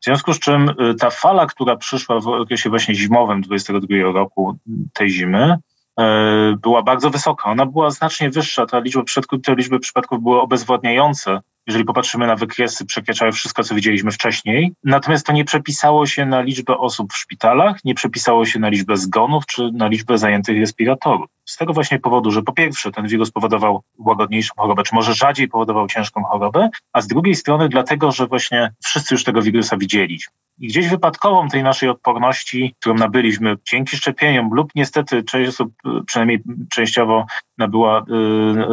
W 0.00 0.04
związku 0.04 0.32
z 0.32 0.38
czym 0.38 0.68
y, 0.68 0.94
ta 0.94 1.10
fala, 1.10 1.46
która 1.46 1.76
przyszła 1.76 2.20
w 2.20 2.28
okresie 2.28 2.70
właśnie 2.70 2.94
zimowym 2.94 3.40
22 3.40 4.12
roku 4.12 4.58
tej 4.92 5.10
zimy, 5.10 5.56
e, 6.00 6.56
była 6.62 6.82
bardzo 6.82 7.10
wysoka. 7.10 7.50
Ona 7.50 7.66
była 7.66 7.90
znacznie 7.90 8.30
wyższa. 8.30 8.66
Ta 8.66 8.78
liczba 8.78 9.02
te 9.42 9.54
liczby 9.54 9.80
przypadków 9.80 10.22
były 10.22 10.40
obezwładniające 10.40 11.40
jeżeli 11.66 11.84
popatrzymy 11.84 12.26
na 12.26 12.36
wykresy, 12.36 12.86
przekraczają 12.86 13.32
wszystko, 13.32 13.64
co 13.64 13.74
widzieliśmy 13.74 14.10
wcześniej. 14.10 14.72
Natomiast 14.84 15.26
to 15.26 15.32
nie 15.32 15.44
przepisało 15.44 16.06
się 16.06 16.26
na 16.26 16.40
liczbę 16.40 16.78
osób 16.78 17.12
w 17.12 17.16
szpitalach, 17.16 17.84
nie 17.84 17.94
przepisało 17.94 18.46
się 18.46 18.58
na 18.58 18.68
liczbę 18.68 18.96
zgonów 18.96 19.46
czy 19.46 19.70
na 19.72 19.88
liczbę 19.88 20.18
zajętych 20.18 20.60
respiratorów. 20.60 21.26
Z 21.44 21.56
tego 21.56 21.72
właśnie 21.72 21.98
powodu, 21.98 22.30
że 22.30 22.42
po 22.42 22.52
pierwsze 22.52 22.90
ten 22.90 23.06
wirus 23.06 23.30
powodował 23.30 23.82
łagodniejszą 23.98 24.54
chorobę, 24.56 24.82
czy 24.82 24.94
może 24.94 25.14
rzadziej 25.14 25.48
powodował 25.48 25.86
ciężką 25.86 26.24
chorobę, 26.24 26.68
a 26.92 27.00
z 27.00 27.06
drugiej 27.06 27.34
strony 27.34 27.68
dlatego, 27.68 28.12
że 28.12 28.26
właśnie 28.26 28.72
wszyscy 28.84 29.14
już 29.14 29.24
tego 29.24 29.42
wirusa 29.42 29.76
widzieliśmy. 29.76 30.32
I 30.58 30.68
gdzieś 30.68 30.88
wypadkową 30.88 31.48
tej 31.48 31.62
naszej 31.62 31.88
odporności, 31.88 32.74
którą 32.80 32.94
nabyliśmy 32.94 33.56
dzięki 33.70 33.96
szczepieniom 33.96 34.50
lub 34.52 34.70
niestety 34.74 35.22
część 35.22 35.48
osób, 35.48 35.72
przynajmniej 36.06 36.42
częściowo 36.70 37.26
nabyła 37.58 38.04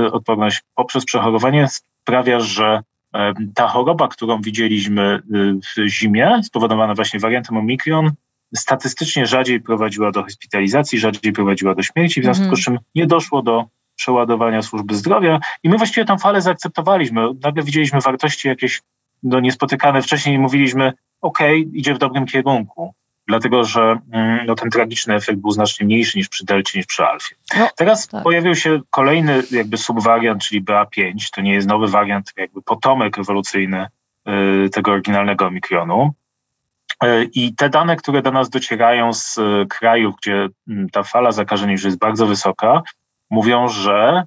y, 0.06 0.12
odporność 0.12 0.62
poprzez 0.76 1.06
przechorowanie, 1.06 1.68
sprawia, 2.04 2.40
że 2.40 2.84
ta 3.56 3.68
choroba, 3.68 4.08
którą 4.08 4.42
widzieliśmy 4.42 5.22
y, 5.36 5.86
w 5.86 5.88
zimie, 5.88 6.44
spowodowana 6.44 6.96
właśnie 6.96 7.20
wariantem 7.20 7.58
Omikron, 7.58 8.12
statystycznie 8.56 9.26
rzadziej 9.26 9.62
prowadziła 9.62 10.12
do 10.12 10.24
hospitalizacji, 10.24 11.00
rzadziej 11.00 11.34
prowadziła 11.34 11.76
do 11.76 11.84
śmierci, 11.84 12.22
w 12.22 12.24
związku 12.24 12.56
z 12.56 12.64
czym 12.64 12.80
nie 12.96 13.08
doszło 13.08 13.42
do 13.42 13.66
przeładowania 13.96 14.62
służby 14.62 14.96
zdrowia. 14.96 15.40
I 15.64 15.70
my 15.70 15.78
właściwie 15.78 16.06
tę 16.06 16.18
falę 16.18 16.42
zaakceptowaliśmy. 16.42 17.22
Nagle 17.44 17.64
widzieliśmy 17.64 18.00
wartości 18.02 18.48
jakieś 18.48 18.82
no, 19.24 19.40
niespotykane. 19.40 20.02
Wcześniej 20.02 20.36
i 20.36 20.40
mówiliśmy, 20.40 20.94
ok, 21.22 21.40
idzie 21.74 21.94
w 21.94 21.98
dobrym 21.98 22.26
kierunku 22.26 22.94
dlatego 23.28 23.64
że 23.64 24.00
mm, 24.12 24.46
no, 24.46 24.56
ten 24.56 24.70
tragiczny 24.70 25.16
efekt 25.16 25.40
był 25.40 25.52
znacznie 25.52 25.86
mniejszy 25.86 26.18
niż 26.18 26.30
przy 26.30 26.46
delcie, 26.46 26.80
niż 26.80 26.86
przy 26.86 27.06
alfie. 27.06 27.36
No, 27.60 27.70
Teraz 27.76 28.08
tak. 28.08 28.24
pojawił 28.24 28.56
się 28.56 28.80
kolejny 28.90 29.44
jakby 29.52 29.78
subwariant, 29.78 30.44
czyli 30.44 30.64
BA5, 30.64 31.30
to 31.32 31.42
nie 31.42 31.54
jest 31.54 31.68
nowy 31.68 31.88
wariant, 31.88 32.32
jakby 32.38 32.62
potomek 32.62 33.20
ewolucyjny 33.20 33.88
y, 34.66 34.70
tego 34.70 34.92
oryginalnego 34.92 35.46
omikronu. 35.46 36.14
Y, 37.04 37.30
I 37.34 37.56
te 37.56 37.70
dane, 37.70 37.96
które 37.96 38.22
do 38.22 38.32
nas 38.32 38.50
docierają 38.50 39.14
z 39.14 39.38
y, 39.38 39.66
krajów, 39.70 40.16
gdzie 40.22 40.50
y, 40.70 40.88
ta 40.92 41.04
fala 41.04 41.32
zakażeń 41.32 41.72
już 41.72 41.84
jest 41.84 41.98
bardzo 41.98 42.28
wysoka, 42.28 42.82
mówią, 43.30 43.68
że 43.68 44.24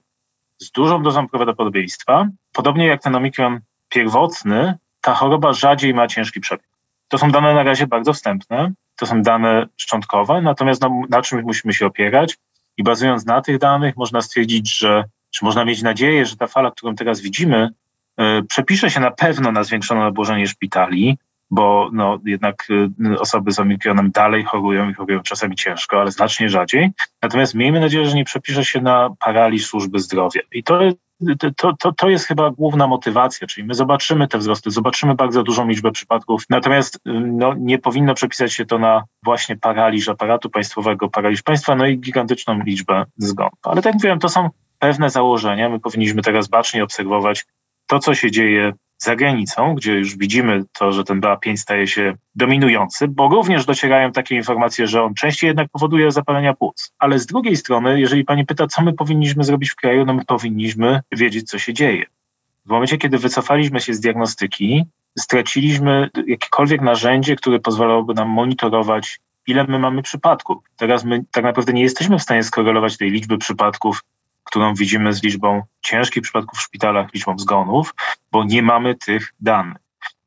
z 0.58 0.70
dużą 0.70 1.02
dozą 1.02 1.28
prawdopodobieństwa, 1.28 2.28
podobnie 2.52 2.86
jak 2.86 3.02
ten 3.02 3.14
omikron 3.14 3.60
pierwotny, 3.88 4.74
ta 5.00 5.14
choroba 5.14 5.52
rzadziej 5.52 5.94
ma 5.94 6.08
ciężki 6.08 6.40
przebieg. 6.40 6.66
To 7.08 7.18
są 7.18 7.30
dane 7.30 7.54
na 7.54 7.62
razie 7.62 7.86
bardzo 7.86 8.12
wstępne, 8.12 8.72
to 8.96 9.06
są 9.06 9.22
dane 9.22 9.66
szczątkowe, 9.76 10.40
natomiast 10.40 10.82
no, 10.82 11.02
na 11.10 11.22
czym 11.22 11.42
musimy 11.42 11.74
się 11.74 11.86
opierać 11.86 12.38
i 12.76 12.82
bazując 12.82 13.26
na 13.26 13.40
tych 13.40 13.58
danych 13.58 13.96
można 13.96 14.22
stwierdzić, 14.22 14.78
że 14.78 15.04
czy 15.30 15.44
można 15.44 15.64
mieć 15.64 15.82
nadzieję, 15.82 16.26
że 16.26 16.36
ta 16.36 16.46
fala, 16.46 16.70
którą 16.70 16.94
teraz 16.94 17.20
widzimy, 17.20 17.68
y, 18.20 18.44
przepisze 18.48 18.90
się 18.90 19.00
na 19.00 19.10
pewno 19.10 19.52
na 19.52 19.64
zwiększone 19.64 20.06
obłożenie 20.06 20.46
szpitali, 20.46 21.18
bo 21.50 21.90
no, 21.92 22.18
jednak 22.24 22.66
y, 22.70 23.20
osoby 23.20 23.52
z 23.52 23.60
omikronem 23.60 24.10
dalej 24.10 24.44
chorują 24.44 24.90
i 24.90 24.94
chorują 24.94 25.22
czasami 25.22 25.56
ciężko, 25.56 26.00
ale 26.00 26.10
znacznie 26.10 26.48
rzadziej. 26.48 26.90
Natomiast 27.22 27.54
miejmy 27.54 27.80
nadzieję, 27.80 28.06
że 28.06 28.16
nie 28.16 28.24
przepisze 28.24 28.64
się 28.64 28.80
na 28.80 29.10
paraliż 29.18 29.66
służby 29.66 29.98
zdrowia. 29.98 30.40
I 30.52 30.62
to 30.62 30.80
to, 31.56 31.72
to, 31.78 31.92
to 31.92 32.08
jest 32.08 32.26
chyba 32.26 32.50
główna 32.50 32.86
motywacja, 32.86 33.46
czyli 33.46 33.66
my 33.66 33.74
zobaczymy 33.74 34.28
te 34.28 34.38
wzrosty, 34.38 34.70
zobaczymy 34.70 35.14
bardzo 35.14 35.42
dużą 35.42 35.68
liczbę 35.68 35.92
przypadków, 35.92 36.42
natomiast 36.50 36.98
no, 37.04 37.54
nie 37.58 37.78
powinno 37.78 38.14
przepisać 38.14 38.52
się 38.52 38.66
to 38.66 38.78
na 38.78 39.04
właśnie 39.24 39.56
paraliż 39.56 40.08
aparatu 40.08 40.50
państwowego, 40.50 41.08
paraliż 41.08 41.42
państwa, 41.42 41.76
no 41.76 41.86
i 41.86 41.98
gigantyczną 41.98 42.62
liczbę 42.62 43.04
zgonów. 43.16 43.58
Ale 43.62 43.76
tak 43.76 43.84
jak 43.84 43.94
mówiłem, 43.94 44.18
to 44.18 44.28
są 44.28 44.50
pewne 44.78 45.10
założenia, 45.10 45.68
my 45.68 45.80
powinniśmy 45.80 46.22
teraz 46.22 46.48
bacznie 46.48 46.84
obserwować 46.84 47.46
to, 47.86 47.98
co 47.98 48.14
się 48.14 48.30
dzieje 48.30 48.72
za 48.98 49.16
granicą, 49.16 49.74
gdzie 49.74 49.92
już 49.92 50.16
widzimy 50.16 50.64
to, 50.72 50.92
że 50.92 51.04
ten 51.04 51.20
BA5 51.20 51.56
staje 51.56 51.86
się 51.86 52.14
dominujący, 52.34 53.08
bo 53.08 53.28
również 53.28 53.66
docierają 53.66 54.12
takie 54.12 54.34
informacje, 54.34 54.86
że 54.86 55.02
on 55.02 55.14
częściej 55.14 55.48
jednak 55.48 55.68
powoduje 55.68 56.10
zapalenia 56.10 56.54
płuc. 56.54 56.92
Ale 56.98 57.18
z 57.18 57.26
drugiej 57.26 57.56
strony, 57.56 58.00
jeżeli 58.00 58.24
pani 58.24 58.46
pyta, 58.46 58.66
co 58.66 58.82
my 58.82 58.92
powinniśmy 58.92 59.44
zrobić 59.44 59.70
w 59.70 59.76
kraju, 59.76 60.04
no 60.04 60.14
my 60.14 60.24
powinniśmy 60.24 61.00
wiedzieć, 61.12 61.48
co 61.48 61.58
się 61.58 61.74
dzieje. 61.74 62.04
W 62.66 62.68
momencie, 62.68 62.98
kiedy 62.98 63.18
wycofaliśmy 63.18 63.80
się 63.80 63.94
z 63.94 64.00
diagnostyki, 64.00 64.84
straciliśmy 65.18 66.10
jakiekolwiek 66.26 66.80
narzędzie, 66.80 67.36
które 67.36 67.58
pozwalałoby 67.58 68.14
nam 68.14 68.28
monitorować, 68.28 69.20
ile 69.46 69.64
my 69.64 69.78
mamy 69.78 70.02
przypadków. 70.02 70.58
Teraz 70.76 71.04
my 71.04 71.24
tak 71.32 71.44
naprawdę 71.44 71.72
nie 71.72 71.82
jesteśmy 71.82 72.18
w 72.18 72.22
stanie 72.22 72.42
skorelować 72.42 72.96
tej 72.96 73.10
liczby 73.10 73.38
przypadków 73.38 74.04
którą 74.46 74.74
widzimy 74.74 75.12
z 75.12 75.22
liczbą 75.22 75.62
ciężkich 75.80 76.22
przypadków 76.22 76.58
w 76.58 76.62
szpitalach, 76.62 77.14
liczbą 77.14 77.38
zgonów, 77.38 77.94
bo 78.32 78.44
nie 78.44 78.62
mamy 78.62 78.94
tych 78.94 79.34
danych. 79.40 79.76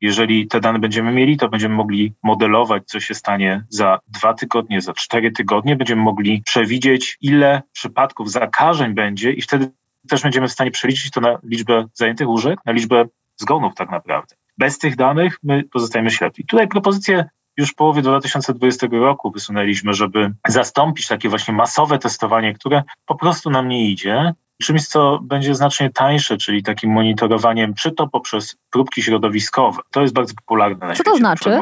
Jeżeli 0.00 0.46
te 0.46 0.60
dane 0.60 0.78
będziemy 0.78 1.12
mieli, 1.12 1.36
to 1.36 1.48
będziemy 1.48 1.74
mogli 1.74 2.14
modelować, 2.22 2.82
co 2.86 3.00
się 3.00 3.14
stanie 3.14 3.64
za 3.68 4.00
dwa 4.08 4.34
tygodnie, 4.34 4.80
za 4.80 4.92
cztery 4.92 5.32
tygodnie. 5.32 5.76
Będziemy 5.76 6.02
mogli 6.02 6.42
przewidzieć, 6.42 7.18
ile 7.20 7.62
przypadków 7.72 8.30
zakażeń 8.30 8.94
będzie, 8.94 9.32
i 9.32 9.42
wtedy 9.42 9.70
też 10.08 10.22
będziemy 10.22 10.48
w 10.48 10.52
stanie 10.52 10.70
przeliczyć 10.70 11.10
to 11.10 11.20
na 11.20 11.38
liczbę 11.42 11.86
zajętych 11.94 12.28
łóżek, 12.28 12.58
na 12.64 12.72
liczbę 12.72 13.04
zgonów 13.36 13.74
tak 13.74 13.90
naprawdę. 13.90 14.36
Bez 14.58 14.78
tych 14.78 14.96
danych 14.96 15.38
my 15.42 15.64
pozostajemy 15.64 16.10
ślepi. 16.10 16.46
Tutaj 16.46 16.68
propozycje 16.68 17.24
już 17.60 17.70
w 17.70 17.74
połowie 17.74 18.02
2020 18.02 18.86
roku 18.90 19.30
wysunęliśmy, 19.30 19.94
żeby 19.94 20.32
zastąpić 20.48 21.06
takie 21.06 21.28
właśnie 21.28 21.54
masowe 21.54 21.98
testowanie, 21.98 22.54
które 22.54 22.82
po 23.06 23.14
prostu 23.14 23.50
nam 23.50 23.68
nie 23.68 23.90
idzie, 23.90 24.34
czymś, 24.62 24.86
co 24.86 25.18
będzie 25.22 25.54
znacznie 25.54 25.90
tańsze, 25.90 26.36
czyli 26.36 26.62
takim 26.62 26.90
monitorowaniem, 26.90 27.74
czy 27.74 27.92
to 27.92 28.08
poprzez 28.08 28.56
próbki 28.70 29.02
środowiskowe. 29.02 29.78
To 29.90 30.02
jest 30.02 30.14
bardzo 30.14 30.34
popularne 30.34 30.86
na 30.86 30.94
Co 30.94 31.04
to 31.04 31.16
znaczy? 31.16 31.58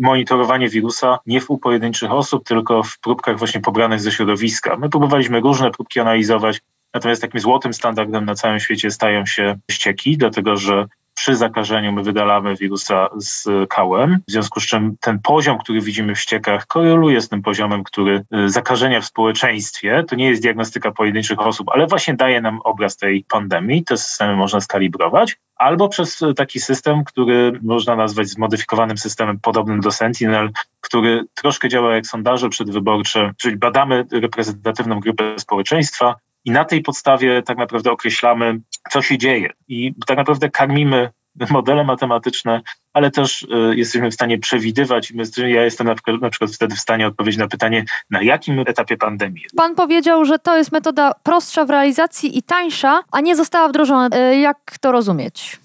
Monitorowanie 0.00 0.68
wirusa 0.68 1.18
nie 1.26 1.40
w 1.40 1.50
u 1.50 1.58
pojedynczych 1.58 2.12
osób, 2.12 2.44
tylko 2.44 2.82
w 2.82 2.98
próbkach 2.98 3.38
właśnie 3.38 3.60
pobranych 3.60 4.00
ze 4.00 4.12
środowiska. 4.12 4.76
My 4.76 4.88
próbowaliśmy 4.88 5.40
różne 5.40 5.70
próbki 5.70 6.00
analizować, 6.00 6.60
natomiast 6.94 7.22
takim 7.22 7.40
złotym 7.40 7.74
standardem 7.74 8.24
na 8.24 8.34
całym 8.34 8.60
świecie 8.60 8.90
stają 8.90 9.26
się 9.26 9.58
ścieki, 9.70 10.16
dlatego 10.16 10.56
że 10.56 10.86
przy 11.14 11.36
zakażeniu 11.36 11.92
my 11.92 12.02
wydalamy 12.02 12.56
wirusa 12.56 13.08
z 13.16 13.48
kałem, 13.68 14.18
w 14.28 14.30
związku 14.30 14.60
z 14.60 14.66
czym 14.66 14.96
ten 15.00 15.18
poziom, 15.18 15.58
który 15.58 15.80
widzimy 15.80 16.14
w 16.14 16.20
ściekach, 16.20 16.66
koreluje 16.66 17.20
z 17.20 17.28
tym 17.28 17.42
poziomem, 17.42 17.84
który 17.84 18.24
y, 18.34 18.50
zakażenia 18.50 19.00
w 19.00 19.04
społeczeństwie, 19.04 20.04
to 20.08 20.16
nie 20.16 20.28
jest 20.28 20.42
diagnostyka 20.42 20.90
pojedynczych 20.90 21.40
osób, 21.40 21.68
ale 21.68 21.86
właśnie 21.86 22.14
daje 22.14 22.40
nam 22.40 22.60
obraz 22.64 22.96
tej 22.96 23.24
pandemii. 23.28 23.84
Te 23.84 23.96
systemy 23.96 24.36
można 24.36 24.60
skalibrować 24.60 25.36
albo 25.56 25.88
przez 25.88 26.20
taki 26.36 26.60
system, 26.60 27.04
który 27.04 27.52
można 27.62 27.96
nazwać 27.96 28.28
zmodyfikowanym 28.28 28.98
systemem 28.98 29.38
podobnym 29.42 29.80
do 29.80 29.92
Sentinel, 29.92 30.50
który 30.80 31.24
troszkę 31.34 31.68
działa 31.68 31.94
jak 31.94 32.06
sondaże 32.06 32.48
przedwyborcze, 32.48 33.32
czyli 33.36 33.56
badamy 33.56 34.04
reprezentatywną 34.12 35.00
grupę 35.00 35.34
społeczeństwa, 35.38 36.14
i 36.44 36.50
na 36.50 36.64
tej 36.64 36.82
podstawie 36.82 37.42
tak 37.42 37.58
naprawdę 37.58 37.90
określamy, 37.90 38.60
co 38.90 39.02
się 39.02 39.18
dzieje. 39.18 39.50
I 39.68 39.94
tak 40.06 40.16
naprawdę 40.16 40.50
karmimy 40.50 41.10
modele 41.50 41.84
matematyczne, 41.84 42.60
ale 42.92 43.10
też 43.10 43.42
y, 43.42 43.76
jesteśmy 43.76 44.10
w 44.10 44.14
stanie 44.14 44.38
przewidywać. 44.38 45.12
Ja 45.36 45.64
jestem 45.64 45.86
na 45.86 45.94
przykład, 45.94 46.20
na 46.20 46.30
przykład 46.30 46.50
wtedy 46.50 46.76
w 46.76 46.80
stanie 46.80 47.06
odpowiedzieć 47.06 47.38
na 47.38 47.48
pytanie, 47.48 47.84
na 48.10 48.22
jakim 48.22 48.58
etapie 48.58 48.96
pandemii. 48.96 49.44
Pan 49.56 49.74
powiedział, 49.74 50.24
że 50.24 50.38
to 50.38 50.56
jest 50.56 50.72
metoda 50.72 51.12
prostsza 51.22 51.64
w 51.64 51.70
realizacji 51.70 52.38
i 52.38 52.42
tańsza, 52.42 53.02
a 53.12 53.20
nie 53.20 53.36
została 53.36 53.68
wdrożona. 53.68 54.16
Y, 54.32 54.38
jak 54.38 54.76
to 54.80 54.92
rozumieć? 54.92 55.58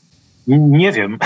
Nie 0.47 0.91
wiem. 0.91 1.19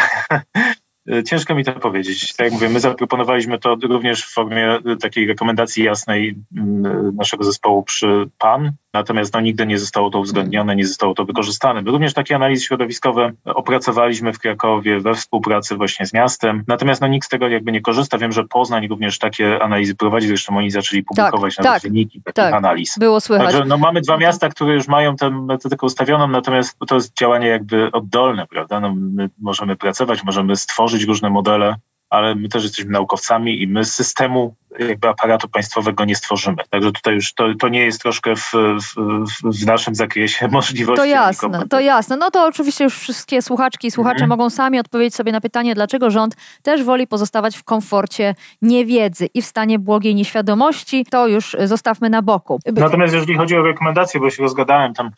E, 1.12 1.24
ciężko 1.30 1.56
mi 1.56 1.64
to 1.64 1.72
powiedzieć. 1.72 2.36
Tak 2.36 2.46
jak 2.46 2.54
mówię, 2.54 2.70
my 2.70 2.80
zaproponowaliśmy 2.80 3.60
to 3.60 3.78
również 3.84 4.26
w 4.26 4.34
formie 4.34 4.80
takiej 5.02 5.28
rekomendacji 5.28 5.84
jasnej 5.84 6.36
mm, 6.58 7.16
naszego 7.16 7.44
zespołu 7.44 7.84
przy 7.84 8.30
PAN, 8.38 8.72
natomiast 8.94 9.34
no, 9.34 9.42
nigdy 9.42 9.66
nie 9.66 9.80
zostało 9.80 10.10
to 10.10 10.20
uwzględnione, 10.20 10.76
nie 10.76 10.88
zostało 10.88 11.14
to 11.14 11.26
wykorzystane. 11.26 11.82
My 11.82 11.92
również 11.92 12.14
takie 12.14 12.36
analizy 12.36 12.66
środowiskowe 12.66 13.32
opracowaliśmy 13.46 14.34
w 14.34 14.40
Krakowie 14.40 15.00
we 15.00 15.14
współpracy 15.14 15.76
właśnie 15.76 16.06
z 16.06 16.14
miastem, 16.14 16.64
natomiast 16.68 17.02
no, 17.02 17.08
nikt 17.08 17.26
z 17.26 17.30
tego 17.30 17.48
jakby 17.48 17.72
nie 17.72 17.82
korzysta. 17.82 18.18
Wiem, 18.18 18.32
że 18.32 18.44
Poznań 18.44 18.88
również 18.88 19.20
takie 19.20 19.64
analizy 19.64 19.96
prowadzi, 19.96 20.28
zresztą 20.28 20.58
oni 20.58 20.72
zaczęli 20.72 21.04
publikować 21.04 21.56
tak, 21.56 21.66
nawet 21.66 21.82
tak, 21.82 21.92
wyniki 21.92 22.22
takich 22.22 22.34
tak, 22.34 22.54
analiz. 22.54 22.98
Było 23.00 23.22
słychać. 23.22 23.46
Także 23.46 23.66
no, 23.66 23.78
mamy 23.78 24.02
dwa 24.02 24.18
miasta, 24.18 24.50
które 24.50 24.74
już 24.74 24.88
mają 24.88 25.16
tę 25.16 25.30
metodykę 25.30 25.86
ustawioną, 25.86 26.28
natomiast 26.28 26.78
to 26.88 26.96
jest 26.96 27.18
działanie 27.18 27.48
jakby 27.48 27.92
oddolne, 27.92 28.48
prawda? 28.48 28.80
No, 28.80 28.96
my 28.96 29.30
możemy 29.42 29.76
pracować, 29.76 30.24
możemy 30.24 30.56
stworzyć 30.56 30.90
tworzyć 30.90 31.08
różne 31.08 31.30
modele, 31.30 31.76
ale 32.10 32.36
my 32.36 32.50
też 32.50 32.64
jesteśmy 32.64 32.92
naukowcami 32.92 33.62
i 33.62 33.68
my 33.68 33.86
systemu 33.86 34.56
jakby 34.80 35.08
aparatu 35.08 35.50
państwowego 35.50 36.06
nie 36.06 36.16
stworzymy. 36.16 36.58
Także 36.70 36.92
tutaj 36.92 37.14
już 37.14 37.34
to, 37.34 37.46
to 37.60 37.70
nie 37.70 37.80
jest 37.80 38.02
troszkę 38.02 38.36
w, 38.36 38.52
w, 38.54 39.62
w 39.62 39.66
naszym 39.66 39.96
zakresie 39.96 40.48
możliwości. 40.52 40.98
To 40.98 41.06
jasne, 41.06 41.68
to 41.70 41.80
jasne. 41.80 42.18
No 42.18 42.32
to 42.32 42.46
oczywiście 42.46 42.84
już 42.84 42.98
wszystkie 42.98 43.42
słuchaczki 43.42 43.88
i 43.88 43.92
słuchacze 43.92 44.24
mhm. 44.24 44.30
mogą 44.30 44.50
sami 44.50 44.80
odpowiedzieć 44.80 45.16
sobie 45.16 45.32
na 45.32 45.42
pytanie, 45.42 45.76
dlaczego 45.76 46.12
rząd 46.12 46.36
też 46.64 46.84
woli 46.84 47.08
pozostawać 47.08 47.58
w 47.58 47.64
komforcie 47.64 48.36
niewiedzy 48.62 49.26
i 49.34 49.42
w 49.42 49.46
stanie 49.46 49.80
błogiej 49.80 50.16
nieświadomości. 50.16 51.06
To 51.10 51.28
już 51.28 51.56
zostawmy 51.64 52.10
na 52.10 52.22
boku. 52.22 52.60
Natomiast 52.74 53.14
jeżeli 53.14 53.38
chodzi 53.38 53.56
o 53.56 53.62
rekomendacje, 53.62 54.20
bo 54.20 54.30
się 54.30 54.44
rozgadałem 54.44 54.94
tam 54.94 55.10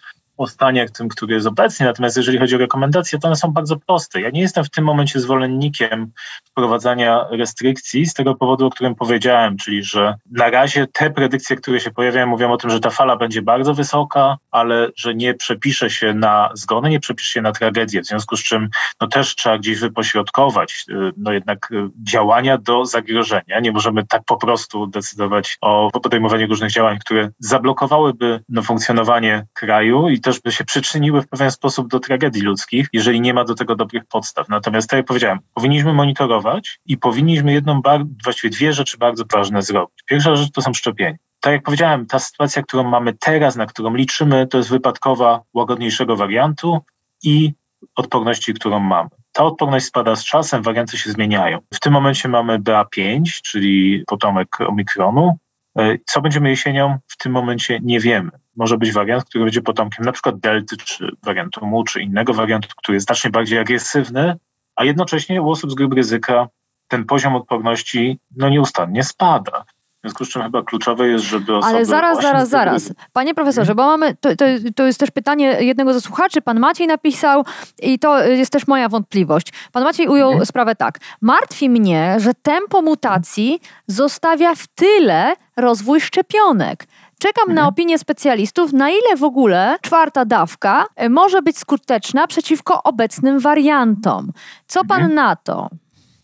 o 0.42 0.48
stanie 0.48 0.90
tym, 0.90 1.10
który 1.10 1.34
jest 1.34 1.48
obecnie. 1.48 1.86
Natomiast 1.86 2.18
jeżeli 2.18 2.38
chodzi 2.38 2.56
o 2.56 2.58
rekomendacje, 2.58 3.20
to 3.20 3.28
one 3.28 3.36
są 3.36 3.52
bardzo 3.52 3.76
proste. 3.76 4.22
Ja 4.22 4.30
nie 4.30 4.42
jestem 4.42 4.64
w 4.64 4.70
tym 4.70 4.84
momencie 4.84 5.20
zwolennikiem 5.20 6.12
wprowadzania 6.46 7.26
restrykcji 7.32 8.06
z 8.06 8.14
tego 8.14 8.36
powodu, 8.36 8.66
o 8.66 8.70
którym 8.70 8.96
powiedziałem, 8.96 9.58
czyli 9.58 9.84
że 9.84 10.16
na 10.32 10.50
razie 10.50 10.88
te 10.94 11.10
predykcje, 11.10 11.56
które 11.56 11.80
się 11.80 11.92
pojawiają, 11.92 12.28
mówią 12.28 12.52
o 12.52 12.58
tym, 12.58 12.70
że 12.70 12.80
ta 12.80 12.90
fala 12.90 13.16
będzie 13.16 13.42
bardzo 13.42 13.74
wysoka, 13.74 14.38
ale 14.52 14.90
że 14.96 15.16
nie 15.16 15.34
przepisze 15.34 15.90
się 15.90 16.14
na 16.14 16.50
zgony, 16.54 16.90
nie 16.90 17.00
przepisze 17.00 17.34
się 17.34 17.42
na 17.42 17.52
tragedię, 17.52 18.02
w 18.02 18.06
związku 18.06 18.38
z 18.38 18.44
czym 18.44 18.70
no, 19.02 19.08
też 19.08 19.36
trzeba 19.36 19.58
gdzieś 19.58 19.80
wypośrodkować 19.80 20.86
y, 20.90 20.94
no, 21.18 21.32
jednak 21.32 21.72
y, 21.72 21.90
działania 22.04 22.58
do 22.58 22.86
zagrożenia. 22.86 23.60
Nie 23.60 23.72
możemy 23.72 24.06
tak 24.06 24.22
po 24.26 24.38
prostu 24.38 24.88
decydować 24.88 25.58
o 25.62 25.90
podejmowaniu 26.04 26.48
różnych 26.48 26.72
działań, 26.72 27.00
które 27.00 27.30
zablokowałyby 27.40 28.44
no, 28.50 28.62
funkcjonowanie 28.62 29.46
kraju 29.54 30.10
i 30.10 30.20
też 30.20 30.31
by 30.40 30.52
się 30.52 30.64
przyczyniły 30.64 31.22
w 31.22 31.28
pewien 31.28 31.52
sposób 31.52 31.88
do 31.88 32.00
tragedii 32.00 32.42
ludzkich, 32.42 32.88
jeżeli 32.94 33.22
nie 33.22 33.34
ma 33.34 33.44
do 33.44 33.56
tego 33.56 33.76
dobrych 33.76 34.06
podstaw. 34.06 34.50
Natomiast 34.50 34.90
tak 34.90 34.98
jak 34.98 35.06
powiedziałem, 35.06 35.40
powinniśmy 35.54 35.94
monitorować 35.94 36.80
i 36.86 36.98
powinniśmy 36.98 37.54
jedną, 37.54 37.82
właściwie 38.24 38.50
dwie 38.50 38.74
rzeczy 38.74 38.98
bardzo 38.98 39.24
ważne 39.34 39.62
zrobić. 39.62 40.04
Pierwsza 40.06 40.36
rzecz 40.36 40.52
to 40.52 40.62
są 40.62 40.74
szczepienia 40.74 41.18
tak 41.42 41.54
jak 41.54 41.64
powiedziałem, 41.64 42.06
ta 42.06 42.20
sytuacja, 42.20 42.64
którą 42.64 42.84
mamy 42.84 43.14
teraz, 43.14 43.56
na 43.56 43.66
którą 43.66 43.96
liczymy, 43.96 44.48
to 44.48 44.58
jest 44.58 44.70
wypadkowa 44.70 45.42
łagodniejszego 45.54 46.16
wariantu 46.16 46.80
i 47.24 47.54
odporności, 47.96 48.54
którą 48.54 48.80
mamy. 48.80 49.10
Ta 49.32 49.44
odporność 49.44 49.86
spada 49.86 50.16
z 50.16 50.24
czasem, 50.24 50.62
warianty 50.62 50.98
się 50.98 51.12
zmieniają. 51.12 51.60
W 51.74 51.80
tym 51.80 51.94
momencie 51.94 52.30
mamy 52.30 52.60
BA5, 52.60 53.42
czyli 53.44 54.04
potomek 54.08 54.62
omikronu. 54.62 55.38
E, 55.80 55.98
co 56.06 56.22
będziemy 56.22 56.50
jesienią? 56.50 56.98
W 57.08 57.18
tym 57.18 57.32
momencie 57.32 57.80
nie 57.84 58.00
wiemy 58.00 58.32
może 58.56 58.78
być 58.78 58.92
wariant, 58.92 59.24
który 59.24 59.44
będzie 59.44 59.62
potomkiem 59.62 60.06
na 60.06 60.12
przykład 60.12 60.40
delty, 60.40 60.78
czy 60.78 61.10
wariantu 61.24 61.66
mu, 61.66 61.84
czy 61.84 62.02
innego 62.02 62.34
wariantu, 62.34 62.70
który 62.78 62.96
jest 62.96 63.08
znacznie 63.08 63.32
bardziej 63.32 63.60
agresywny, 63.60 64.36
a 64.76 64.84
jednocześnie 64.84 65.42
u 65.42 65.50
osób 65.50 65.72
z 65.72 65.76
grupy 65.76 65.96
ryzyka 65.96 66.48
ten 66.88 67.06
poziom 67.06 67.36
odporności 67.36 68.20
no, 68.36 68.50
nieustannie 68.50 69.04
spada. 69.04 69.66
W 70.02 70.04
związku 70.04 70.26
z 70.26 70.30
czym 70.30 70.42
chyba 70.42 70.64
kluczowe 70.64 71.08
jest, 71.08 71.26
żeby 71.26 71.56
osoby... 71.56 71.76
Ale 71.76 71.86
zaraz, 71.86 72.22
zaraz, 72.22 72.50
zaraz. 72.50 72.94
Panie 73.14 73.34
profesorze, 73.34 73.76
bo 73.76 73.86
mamy, 73.86 74.16
to, 74.16 74.36
to, 74.36 74.46
to 74.76 74.86
jest 74.86 75.00
też 75.00 75.12
pytanie 75.12 75.58
jednego 75.60 75.94
ze 75.94 76.02
słuchaczy, 76.02 76.42
pan 76.42 76.60
Maciej 76.60 76.88
napisał 76.88 77.46
i 77.82 78.00
to 78.00 78.24
jest 78.24 78.52
też 78.52 78.68
moja 78.68 78.90
wątpliwość. 78.90 79.54
Pan 79.72 79.84
Maciej 79.84 80.08
ujął 80.08 80.30
mhm. 80.30 80.46
sprawę 80.46 80.76
tak. 80.76 81.00
Martwi 81.22 81.70
mnie, 81.70 82.16
że 82.18 82.34
tempo 82.34 82.82
mutacji 82.82 83.60
zostawia 83.88 84.56
w 84.56 84.68
tyle 84.68 85.36
rozwój 85.58 86.02
szczepionek. 86.02 86.88
Czekam 87.20 87.50
mhm. 87.50 87.56
na 87.56 87.68
opinię 87.68 88.00
specjalistów, 88.00 88.74
na 88.74 88.90
ile 88.90 89.18
w 89.18 89.24
ogóle 89.24 89.78
czwarta 89.82 90.26
dawka 90.26 90.86
e, 90.96 91.10
może 91.10 91.42
być 91.42 91.58
skuteczna 91.58 92.28
przeciwko 92.28 92.84
obecnym 92.84 93.40
wariantom. 93.40 94.32
Co 94.68 94.86
pan 94.86 94.98
mhm. 94.98 95.16
na 95.16 95.36
to? 95.36 95.70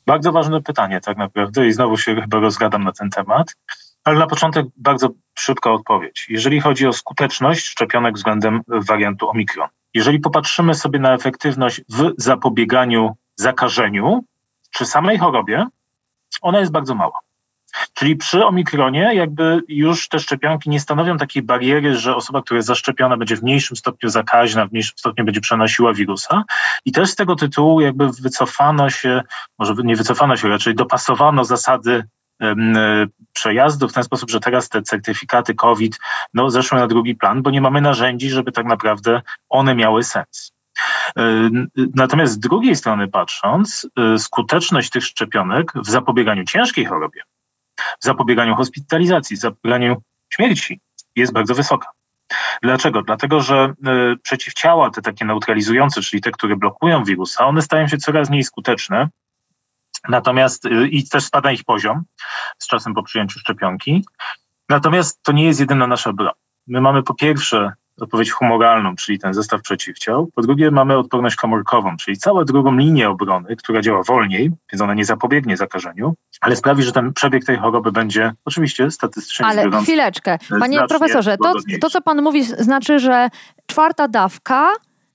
Bardzo 0.07 0.31
ważne 0.31 0.61
pytanie, 0.61 1.01
tak 1.01 1.17
naprawdę, 1.17 1.67
i 1.67 1.71
znowu 1.71 1.97
się 1.97 2.15
chyba 2.15 2.39
rozgadam 2.39 2.83
na 2.83 2.91
ten 2.91 3.09
temat. 3.09 3.55
Ale 4.03 4.19
na 4.19 4.27
początek 4.27 4.65
bardzo 4.77 5.09
szybka 5.39 5.71
odpowiedź. 5.71 6.25
Jeżeli 6.29 6.61
chodzi 6.61 6.87
o 6.87 6.93
skuteczność 6.93 7.65
szczepionek 7.65 8.15
względem 8.15 8.61
wariantu 8.67 9.29
Omikron, 9.29 9.69
jeżeli 9.93 10.19
popatrzymy 10.19 10.73
sobie 10.73 10.99
na 10.99 11.13
efektywność 11.13 11.81
w 11.89 12.13
zapobieganiu 12.17 13.15
zakażeniu 13.35 14.23
czy 14.71 14.85
samej 14.85 15.17
chorobie, 15.17 15.65
ona 16.41 16.59
jest 16.59 16.71
bardzo 16.71 16.95
mała. 16.95 17.19
Czyli 17.93 18.15
przy 18.15 18.45
omikronie 18.45 19.11
jakby 19.13 19.61
już 19.67 20.09
te 20.09 20.19
szczepionki 20.19 20.69
nie 20.69 20.79
stanowią 20.79 21.17
takiej 21.17 21.43
bariery, 21.43 21.97
że 21.97 22.15
osoba, 22.15 22.41
która 22.41 22.57
jest 22.57 22.67
zaszczepiona 22.67 23.17
będzie 23.17 23.35
w 23.35 23.43
mniejszym 23.43 23.77
stopniu 23.77 24.09
zakaźna, 24.09 24.67
w 24.67 24.71
mniejszym 24.71 24.97
stopniu 24.97 25.25
będzie 25.25 25.41
przenosiła 25.41 25.93
wirusa. 25.93 26.43
I 26.85 26.91
też 26.91 27.09
z 27.09 27.15
tego 27.15 27.35
tytułu 27.35 27.81
jakby 27.81 28.09
wycofano 28.21 28.89
się, 28.89 29.21
może 29.59 29.73
nie 29.83 29.95
wycofano 29.95 30.37
się, 30.37 30.49
raczej 30.49 30.75
dopasowano 30.75 31.45
zasady 31.45 32.03
przejazdu 33.33 33.87
w 33.87 33.93
ten 33.93 34.03
sposób, 34.03 34.29
że 34.29 34.39
teraz 34.39 34.69
te 34.69 34.81
certyfikaty 34.81 35.55
COVID 35.55 35.99
no, 36.33 36.49
zeszły 36.49 36.79
na 36.79 36.87
drugi 36.87 37.15
plan, 37.15 37.41
bo 37.41 37.49
nie 37.49 37.61
mamy 37.61 37.81
narzędzi, 37.81 38.29
żeby 38.29 38.51
tak 38.51 38.65
naprawdę 38.65 39.21
one 39.49 39.75
miały 39.75 40.03
sens. 40.03 40.51
Natomiast 41.95 42.33
z 42.33 42.39
drugiej 42.39 42.75
strony 42.75 43.07
patrząc, 43.07 43.87
y, 44.15 44.19
skuteczność 44.19 44.89
tych 44.89 45.03
szczepionek 45.03 45.71
w 45.75 45.89
zapobieganiu 45.89 46.43
ciężkiej 46.43 46.85
chorobie, 46.85 47.21
zapobieganiu 47.99 48.55
hospitalizacji, 48.55 49.37
zapobieganiu 49.37 50.01
śmierci 50.29 50.79
jest 51.15 51.33
bardzo 51.33 51.55
wysoka. 51.55 51.87
Dlaczego? 52.63 53.01
Dlatego, 53.01 53.41
że 53.41 53.73
y, 54.13 54.17
przeciwciała, 54.17 54.89
te 54.89 55.01
takie 55.01 55.25
neutralizujące, 55.25 56.01
czyli 56.01 56.21
te, 56.21 56.31
które 56.31 56.55
blokują 56.55 57.03
wirusa, 57.03 57.45
one 57.45 57.61
stają 57.61 57.87
się 57.87 57.97
coraz 57.97 58.29
mniej 58.29 58.43
skuteczne. 58.43 59.09
Natomiast 60.09 60.65
y, 60.65 60.87
i 60.87 61.07
też 61.07 61.23
spada 61.23 61.51
ich 61.51 61.63
poziom 61.63 62.03
z 62.57 62.67
czasem 62.67 62.93
po 62.93 63.03
przyjęciu 63.03 63.39
szczepionki. 63.39 64.05
Natomiast 64.69 65.23
to 65.23 65.31
nie 65.31 65.45
jest 65.45 65.59
jedyna 65.59 65.87
nasza 65.87 66.13
broń. 66.13 66.33
My 66.67 66.81
mamy 66.81 67.03
po 67.03 67.13
pierwsze 67.13 67.73
odpowiedź 68.01 68.31
humoralną, 68.31 68.95
czyli 68.95 69.19
ten 69.19 69.33
zestaw 69.33 69.61
przeciwciał. 69.61 70.29
Po 70.35 70.41
drugie 70.41 70.71
mamy 70.71 70.97
odporność 70.97 71.35
komórkową, 71.35 71.97
czyli 71.97 72.17
całą 72.17 72.45
drugą 72.45 72.75
linię 72.75 73.09
obrony, 73.09 73.55
która 73.55 73.81
działa 73.81 74.03
wolniej, 74.03 74.51
więc 74.73 74.81
ona 74.81 74.93
nie 74.93 75.05
zapobiegnie 75.05 75.57
zakażeniu, 75.57 76.15
ale 76.41 76.55
sprawi, 76.55 76.83
że 76.83 76.91
ten 76.91 77.13
przebieg 77.13 77.45
tej 77.45 77.57
choroby 77.57 77.91
będzie 77.91 78.33
oczywiście 78.45 78.91
statystycznie 78.91 79.45
Ale 79.45 79.63
biorąc, 79.63 79.83
chwileczkę. 79.83 80.37
Panie 80.59 80.79
profesorze, 80.89 81.37
to, 81.37 81.53
to 81.81 81.89
co 81.89 82.01
pan 82.01 82.21
mówi 82.21 82.43
znaczy, 82.43 82.99
że 82.99 83.29
czwarta 83.65 84.07
dawka 84.07 84.69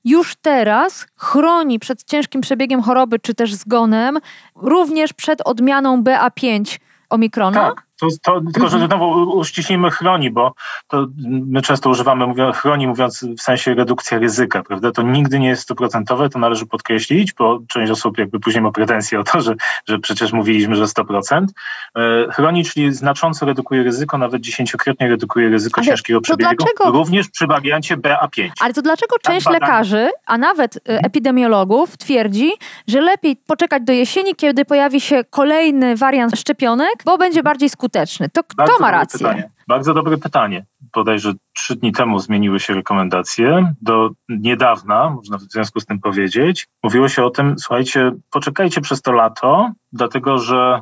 już 0.04 0.36
teraz 0.36 1.06
chroni 1.16 1.78
przed 1.78 2.04
ciężkim 2.04 2.40
przebiegiem 2.40 2.82
choroby 2.82 3.18
czy 3.18 3.34
też 3.34 3.54
zgonem, 3.54 4.18
również 4.56 5.12
przed 5.12 5.40
odmianą 5.40 6.02
BA5 6.02 6.78
Omikrona? 7.10 7.60
Tak, 7.60 7.86
to, 8.00 8.08
to, 8.22 8.40
tylko 8.52 8.68
że 8.68 8.86
znowu 8.86 9.38
uściślimy 9.38 9.90
chroni, 9.90 10.30
bo 10.30 10.54
to 10.88 11.06
my 11.26 11.62
często 11.62 11.90
używamy 11.90 12.26
mówią, 12.26 12.52
chroni 12.52 12.86
mówiąc 12.86 13.24
w 13.38 13.42
sensie 13.42 13.74
redukcja 13.74 14.18
ryzyka, 14.18 14.62
prawda? 14.62 14.92
To 14.92 15.02
nigdy 15.02 15.38
nie 15.38 15.48
jest 15.48 15.62
stuprocentowe, 15.62 16.28
to 16.28 16.38
należy 16.38 16.66
podkreślić, 16.66 17.32
bo 17.34 17.58
część 17.68 17.92
osób 17.92 18.18
jakby 18.18 18.40
później 18.40 18.62
ma 18.62 18.70
pretensje 18.72 19.20
o 19.20 19.24
to, 19.24 19.40
że, 19.40 19.54
że 19.88 19.98
przecież 19.98 20.32
mówiliśmy, 20.32 20.76
że 20.76 20.84
100%. 20.84 21.46
E, 21.96 22.32
Chroni, 22.32 22.64
czyli 22.64 22.92
znacząco 22.94 23.46
redukuje 23.46 23.82
ryzyko, 23.82 24.18
nawet 24.18 24.42
dziesięciokrotnie 24.42 25.08
redukuje 25.08 25.48
ryzyko 25.48 25.80
Ale 25.80 25.86
ciężkiego 25.90 26.20
przebiegu, 26.20 26.50
dlaczego- 26.58 26.90
również 26.98 27.28
przy 27.28 27.46
wariancie 27.46 27.96
BA5. 27.96 28.50
Ale 28.60 28.74
to 28.74 28.82
dlaczego 28.82 29.16
część 29.22 29.46
badań- 29.46 29.52
lekarzy, 29.52 30.10
a 30.26 30.38
nawet 30.38 30.76
y, 30.76 30.80
epidemiologów 30.86 31.96
twierdzi, 31.96 32.50
że 32.88 33.00
lepiej 33.00 33.36
poczekać 33.36 33.82
do 33.82 33.92
jesieni, 33.92 34.34
kiedy 34.34 34.64
pojawi 34.64 35.00
się 35.00 35.24
kolejny 35.30 35.96
wariant 35.96 36.38
szczepionek, 36.38 36.94
bo 37.04 37.18
będzie 37.18 37.42
bardziej 37.42 37.68
skuteczny? 37.68 37.91
To 38.32 38.44
kto 38.44 38.56
Bardzo 38.56 38.78
ma 38.80 38.90
rację? 38.90 39.18
Pytanie. 39.18 39.50
Bardzo 39.68 39.94
dobre 39.94 40.18
pytanie. 40.18 40.64
Bodajże 40.94 41.32
trzy 41.54 41.76
dni 41.76 41.92
temu 41.92 42.18
zmieniły 42.18 42.60
się 42.60 42.74
rekomendacje. 42.74 43.74
Do 43.82 44.10
niedawna, 44.28 45.10
można 45.10 45.36
w 45.38 45.40
związku 45.42 45.80
z 45.80 45.86
tym 45.86 46.00
powiedzieć, 46.00 46.66
mówiło 46.82 47.08
się 47.08 47.24
o 47.24 47.30
tym, 47.30 47.58
słuchajcie, 47.58 48.12
poczekajcie 48.30 48.80
przez 48.80 49.02
to 49.02 49.12
lato, 49.12 49.70
dlatego 49.92 50.38
że 50.38 50.80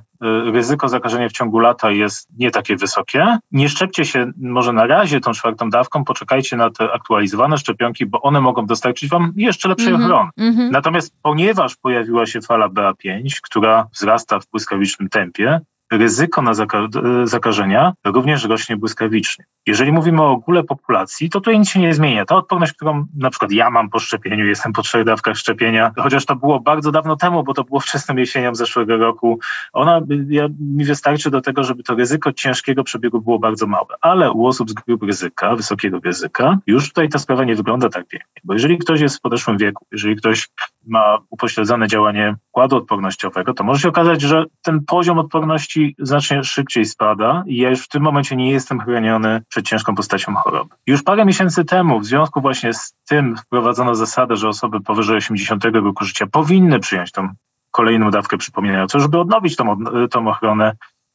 y, 0.49 0.51
ryzyko 0.51 0.89
zakażenia 0.89 1.29
w 1.29 1.33
ciągu 1.33 1.59
lata 1.59 1.91
jest 1.91 2.29
nie 2.39 2.51
takie 2.51 2.77
wysokie. 2.77 3.39
Nie 3.53 3.69
szczepcie 3.69 4.05
się 4.05 4.33
może 4.37 4.73
na 4.73 4.87
razie 4.87 5.21
tą 5.21 5.33
czwartą 5.33 5.71
dawką, 5.71 6.05
poczekajcie 6.05 6.57
na 6.57 6.71
te 6.71 6.93
aktualizowane 6.93 7.59
szczepionki, 7.59 8.07
bo 8.07 8.23
one 8.23 8.41
mogą 8.41 8.67
dostarczyć 8.67 9.11
wam 9.11 9.33
jeszcze 9.37 9.69
lepszej 9.69 9.93
Mhm, 9.93 10.13
ochrony. 10.13 10.31
mhm. 10.39 10.71
Natomiast 10.71 11.15
ponieważ 11.23 11.77
pojawiła 11.77 12.27
się 12.27 12.41
fala 12.41 12.69
BA5, 12.69 13.41
która 13.43 13.87
wzrasta 13.95 14.41
w 14.41 14.47
błyskawicznym 14.51 15.09
tempie, 15.09 15.61
ryzyko 15.91 16.43
na 16.43 16.53
zaka- 16.53 17.27
zakażenia 17.27 17.93
również 18.05 18.45
rośnie 18.45 18.77
błyskawicznie. 18.77 19.45
Jeżeli 19.67 19.93
mówimy 19.93 20.23
o 20.23 20.31
ogóle 20.31 20.65
populacji, 20.65 21.31
to 21.31 21.41
tutaj 21.41 21.59
nic 21.59 21.69
się 21.69 21.81
nie 21.81 21.95
zmienia. 21.95 22.25
Ta 22.25 22.37
odporność, 22.37 22.73
którą 22.73 23.07
na 23.17 23.31
przykład 23.31 23.53
ja 23.53 23.71
mam 23.71 23.91
po 23.91 23.99
szczepieniu, 23.99 24.47
jestem 24.47 24.73
po 24.73 24.83
trzech 24.83 25.05
dawkach 25.05 25.37
szczepienia, 25.37 25.93
chociaż 25.97 26.27
to 26.27 26.37
było 26.37 26.61
bardzo 26.61 26.93
dawno 26.93 27.17
temu, 27.17 27.45
bo 27.45 27.55
to 27.55 27.65
było 27.65 27.81
wczesną 27.81 28.17
jesienią 28.17 28.55
zeszłego 28.55 28.97
roku, 28.97 29.39
ona 29.73 30.01
ja, 30.29 30.49
mi 30.61 30.85
wystarczy 30.85 31.31
do 31.31 31.41
tego, 31.41 31.65
żeby 31.65 31.83
to 31.83 31.95
ryzyko 31.95 32.33
ciężkiego 32.33 32.85
przebiegu 32.85 33.21
było 33.21 33.39
bardzo 33.39 33.67
małe. 33.67 33.95
Ale 34.01 34.33
u 34.33 34.47
osób 34.47 34.71
z 34.71 34.73
grup 34.73 35.03
ryzyka, 35.03 35.57
wysokiego 35.57 36.01
ryzyka, 36.05 36.59
już 36.67 36.89
tutaj 36.89 37.09
ta 37.09 37.19
sprawa 37.19 37.45
nie 37.45 37.55
wygląda 37.55 37.89
tak 37.89 38.09
pięknie. 38.09 38.43
Bo 38.45 38.53
jeżeli 38.53 38.79
ktoś 38.79 39.01
jest 39.01 39.17
w 39.17 39.21
podeszłym 39.21 39.59
wieku, 39.59 39.87
jeżeli 39.93 40.17
ktoś 40.17 40.49
ma 40.87 41.19
upośledzone 41.31 41.89
działanie 41.89 42.37
układu 42.49 42.77
odpornościowego, 42.77 43.55
to 43.55 43.65
może 43.65 43.81
się 43.81 43.89
okazać, 43.89 44.21
że 44.21 44.45
ten 44.63 44.85
poziom 44.85 45.19
odporności 45.19 45.80
znacznie 45.99 46.45
szybciej 46.45 46.85
spada 46.85 47.43
i 47.47 47.57
ja 47.57 47.71
już 47.71 47.85
w 47.85 47.89
tym 47.89 48.03
momencie 48.03 48.37
nie 48.37 48.51
jestem 48.51 48.81
chroniony 48.81 49.43
przed 49.49 49.67
ciężką 49.67 49.95
postacią 49.95 50.35
choroby. 50.35 50.75
Już 50.87 51.03
parę 51.03 51.25
miesięcy 51.25 51.65
temu 51.65 52.01
w 52.01 52.07
związku 52.07 52.41
właśnie 52.41 52.75
z 52.75 52.95
tym 53.09 53.37
wprowadzono 53.37 53.95
zasadę, 53.95 54.37
że 54.37 54.49
osoby 54.49 54.81
powyżej 54.81 55.17
80 55.17 55.65
roku 55.65 56.05
życia 56.05 56.27
powinny 56.27 56.81
przyjąć 56.81 57.13
tą 57.13 57.29
kolejną 57.71 58.11
dawkę 58.11 58.37
przypominającą, 58.39 58.99
żeby 59.01 59.19
odnowić 59.19 59.57
tą, 59.57 59.71
od- 59.73 60.13
tą 60.13 60.29
ochronę 60.29 60.73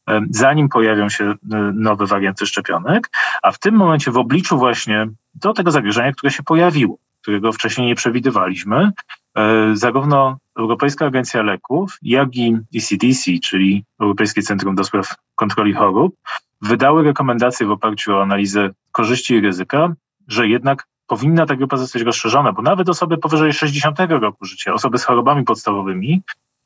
e, 0.09 0.21
zanim 0.29 0.69
pojawią 0.69 1.09
się 1.09 1.23
e, 1.25 1.35
nowe 1.73 2.05
warianty 2.05 2.45
szczepionek, 2.45 3.09
a 3.43 3.51
w 3.51 3.59
tym 3.59 3.75
momencie 3.75 4.11
w 4.11 4.17
obliczu 4.17 4.57
właśnie 4.57 5.07
do 5.35 5.53
tego 5.53 5.71
zagrożenia, 5.71 6.11
które 6.11 6.31
się 6.31 6.43
pojawiło, 6.43 6.97
którego 7.21 7.51
wcześniej 7.51 7.87
nie 7.87 7.95
przewidywaliśmy, 7.95 8.91
e, 9.37 9.71
zarówno 9.73 10.37
Europejska 10.59 11.05
Agencja 11.05 11.43
Leków, 11.43 11.97
jak 12.01 12.35
i 12.35 12.57
ECDC, 12.75 13.31
czyli 13.43 13.83
Europejskie 14.01 14.41
Centrum 14.41 14.75
do 14.75 14.83
Spraw 14.83 15.15
Kontroli 15.35 15.73
Chorób, 15.73 16.15
wydały 16.61 17.03
rekomendacje 17.03 17.67
w 17.67 17.71
oparciu 17.71 18.13
o 18.15 18.21
analizę 18.23 18.69
korzyści 18.91 19.33
i 19.33 19.41
ryzyka, 19.41 19.93
że 20.27 20.47
jednak 20.47 20.87
powinna 21.07 21.45
ta 21.45 21.55
grupa 21.55 21.77
zostać 21.77 22.01
rozszerzona, 22.01 22.51
bo 22.51 22.61
nawet 22.61 22.89
osoby 22.89 23.17
powyżej 23.17 23.53
60 23.53 23.99
roku 24.09 24.45
życia, 24.45 24.73
osoby 24.73 24.97
z 24.97 25.03
chorobami 25.03 25.43
podstawowymi, 25.43 26.21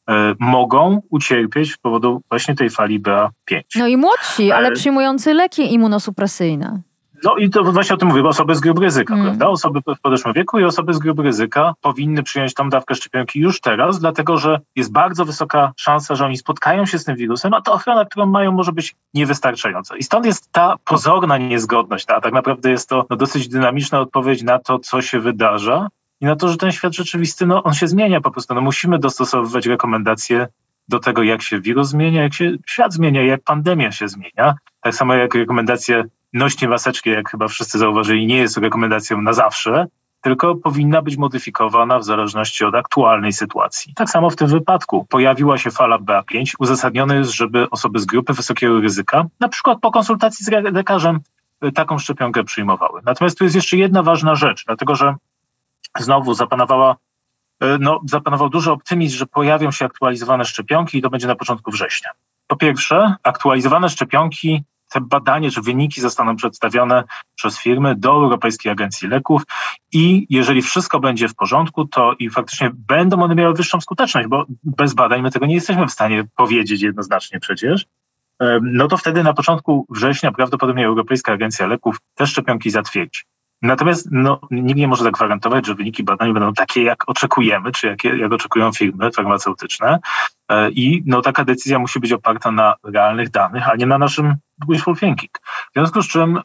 e, 0.10 0.36
mogą 0.40 1.02
ucierpieć 1.10 1.74
z 1.74 1.78
powodu 1.78 2.22
właśnie 2.30 2.56
tej 2.56 2.70
fali 2.70 3.00
BA5. 3.00 3.62
No 3.76 3.88
i 3.88 3.98
młodsi, 3.98 4.52
ale 4.52 4.68
Ale- 4.68 4.76
przyjmujący 4.76 5.34
leki 5.34 5.74
immunosupresyjne. 5.74 6.82
No 7.24 7.36
i 7.36 7.50
to 7.50 7.64
właśnie 7.64 7.94
o 7.96 7.98
tym 7.98 8.08
mówię, 8.08 8.24
osoby 8.24 8.56
z 8.56 8.60
grup 8.60 8.80
ryzyka, 8.80 9.14
Mm. 9.14 9.26
prawda? 9.26 9.48
Osoby 9.48 9.80
w 9.98 10.02
podeszłym 10.02 10.34
wieku 10.34 10.60
i 10.60 10.64
osoby 10.64 10.94
z 10.94 11.00
grup 11.00 11.20
ryzyka 11.20 11.74
powinny 11.82 12.24
przyjąć 12.24 12.54
tą 12.54 12.70
dawkę 12.70 12.96
szczepionki 12.96 13.40
już 13.40 13.62
teraz, 13.62 14.00
dlatego 14.00 14.38
że 14.38 14.60
jest 14.76 14.92
bardzo 14.92 15.26
wysoka 15.26 15.72
szansa, 15.78 16.16
że 16.16 16.26
oni 16.26 16.38
spotkają 16.38 16.86
się 16.86 17.00
z 17.00 17.04
tym 17.04 17.16
wirusem, 17.16 17.54
a 17.54 17.62
ta 17.62 17.72
ochrona, 17.72 18.06
którą 18.06 18.26
mają, 18.26 18.52
może 18.52 18.72
być 18.72 18.96
niewystarczająca. 19.14 19.98
I 19.98 20.04
stąd 20.04 20.26
jest 20.26 20.52
ta 20.52 20.76
pozorna 20.86 21.38
niezgodność, 21.38 22.06
a 22.10 22.22
tak 22.22 22.34
naprawdę 22.34 22.72
jest 22.72 22.90
to 22.90 23.06
no, 23.10 23.16
dosyć 23.16 23.48
dynamiczna 23.48 24.00
odpowiedź 24.00 24.44
na 24.44 24.60
to, 24.60 24.80
co 24.80 25.02
się 25.02 25.20
wydarza 25.20 25.88
i 26.22 26.26
na 26.26 26.36
to, 26.36 26.48
że 26.48 26.58
ten 26.58 26.72
świat 26.72 26.94
rzeczywisty, 26.96 27.46
no 27.46 27.64
on 27.64 27.74
się 27.74 27.88
zmienia 27.88 28.22
po 28.22 28.32
prostu. 28.32 28.54
No, 28.56 28.62
musimy 28.62 29.00
dostosowywać 29.00 29.66
rekomendacje 29.66 30.48
do 30.88 31.00
tego, 31.00 31.24
jak 31.24 31.42
się 31.42 31.62
wirus 31.62 31.88
zmienia, 31.90 32.24
jak 32.24 32.34
się 32.34 32.52
świat 32.66 32.94
zmienia, 32.94 33.24
jak 33.24 33.42
pandemia 33.44 33.92
się 33.92 34.08
zmienia. 34.08 34.56
Tak 34.82 34.96
samo 34.96 35.14
jak 35.14 35.36
rekomendacje 35.36 36.04
noście 36.34 36.68
maseczki, 36.68 37.10
jak 37.10 37.30
chyba 37.30 37.48
wszyscy 37.48 37.78
zauważyli, 37.78 38.28
nie 38.28 38.38
jest 38.38 38.58
rekomendacją 38.58 39.22
na 39.22 39.34
zawsze, 39.34 39.88
tylko 40.22 40.56
powinna 40.56 41.02
być 41.02 41.18
modyfikowana 41.18 42.00
w 42.00 42.04
zależności 42.04 42.66
od 42.66 42.76
aktualnej 42.76 43.34
sytuacji. 43.34 43.94
Tak 43.94 44.10
samo 44.10 44.30
w 44.30 44.36
tym 44.36 44.48
wypadku. 44.48 45.06
Pojawiła 45.10 45.58
się 45.58 45.72
fala 45.72 46.00
BA5. 46.00 46.54
Uzasadnione 46.60 47.16
jest, 47.16 47.32
żeby 47.32 47.70
osoby 47.70 48.00
z 48.00 48.06
grupy 48.06 48.34
wysokiego 48.34 48.80
ryzyka, 48.82 49.26
na 49.40 49.50
przykład 49.50 49.80
po 49.82 49.92
konsultacji 49.92 50.46
z 50.46 50.50
le- 50.50 50.62
lekarzem, 50.62 51.20
y, 51.66 51.72
taką 51.72 52.00
szczepionkę 52.00 52.44
przyjmowały. 52.44 53.02
Natomiast 53.06 53.38
tu 53.38 53.44
jest 53.44 53.56
jeszcze 53.56 53.78
jedna 53.78 54.04
ważna 54.04 54.36
rzecz, 54.36 54.66
dlatego 54.66 54.96
że 54.96 55.16
znowu 56.00 56.34
zapanowała 56.34 56.96
y, 57.64 57.78
no, 57.80 58.02
zapanował 58.06 58.50
duży 58.50 58.72
optymizm, 58.72 59.18
że 59.18 59.26
pojawią 59.26 59.72
się 59.72 59.86
aktualizowane 59.86 60.46
szczepionki 60.46 60.98
i 60.98 61.02
to 61.02 61.10
będzie 61.10 61.28
na 61.28 61.36
początku 61.36 61.72
września. 61.72 62.10
Po 62.48 62.56
pierwsze, 62.56 63.16
aktualizowane 63.24 63.90
szczepionki, 63.90 64.64
te 64.90 65.02
badania 65.02 65.52
czy 65.52 65.62
wyniki 65.62 66.02
zostaną 66.02 66.36
przedstawione 66.36 67.04
przez 67.36 67.60
firmy 67.60 67.96
do 67.96 68.12
Europejskiej 68.12 68.72
Agencji 68.72 69.08
Leków 69.08 69.42
i 69.94 70.28
jeżeli 70.30 70.62
wszystko 70.62 71.00
będzie 71.00 71.28
w 71.28 71.36
porządku, 71.36 71.86
to 71.86 72.14
i 72.20 72.30
faktycznie 72.30 72.72
będą 72.74 73.24
one 73.24 73.36
miały 73.36 73.54
wyższą 73.54 73.82
skuteczność, 73.82 74.28
bo 74.28 74.46
bez 74.64 74.94
badań 74.94 75.22
my 75.22 75.32
tego 75.32 75.46
nie 75.46 75.56
jesteśmy 75.56 75.88
w 75.88 75.92
stanie 75.92 76.24
powiedzieć 76.36 76.82
jednoznacznie 76.82 77.40
przecież. 77.40 77.86
No 78.62 78.88
to 78.88 78.98
wtedy 78.98 79.24
na 79.24 79.34
początku 79.34 79.86
września 79.90 80.32
prawdopodobnie 80.32 80.86
Europejska 80.86 81.34
Agencja 81.34 81.68
Leków 81.68 81.98
te 82.16 82.28
szczepionki 82.28 82.70
zatwierdzi. 82.70 83.22
Natomiast 83.62 84.08
no, 84.12 84.40
nikt 84.52 84.80
nie 84.80 84.88
może 84.88 85.04
zagwarantować, 85.04 85.68
że 85.68 85.76
wyniki 85.76 86.04
badań 86.04 86.34
będą 86.34 86.54
takie, 86.54 86.84
jak 86.84 87.10
oczekujemy, 87.10 87.72
czy 87.72 87.88
jak, 87.88 88.04
jak 88.04 88.34
oczekują 88.34 88.72
firmy 88.72 89.12
farmaceutyczne. 89.12 90.00
E, 90.50 90.70
I 90.72 91.04
no, 91.06 91.22
taka 91.22 91.46
decyzja 91.46 91.80
musi 91.80 92.00
być 92.00 92.12
oparta 92.12 92.52
na 92.52 92.76
realnych 92.84 93.30
danych, 93.30 93.70
a 93.70 93.76
nie 93.76 93.86
na 93.86 93.98
naszym 93.98 94.36
wishful 94.70 94.96
thinking. 94.96 95.32
W 95.70 95.74
związku 95.74 96.02
z 96.02 96.08
czym 96.08 96.38
y, 96.38 96.42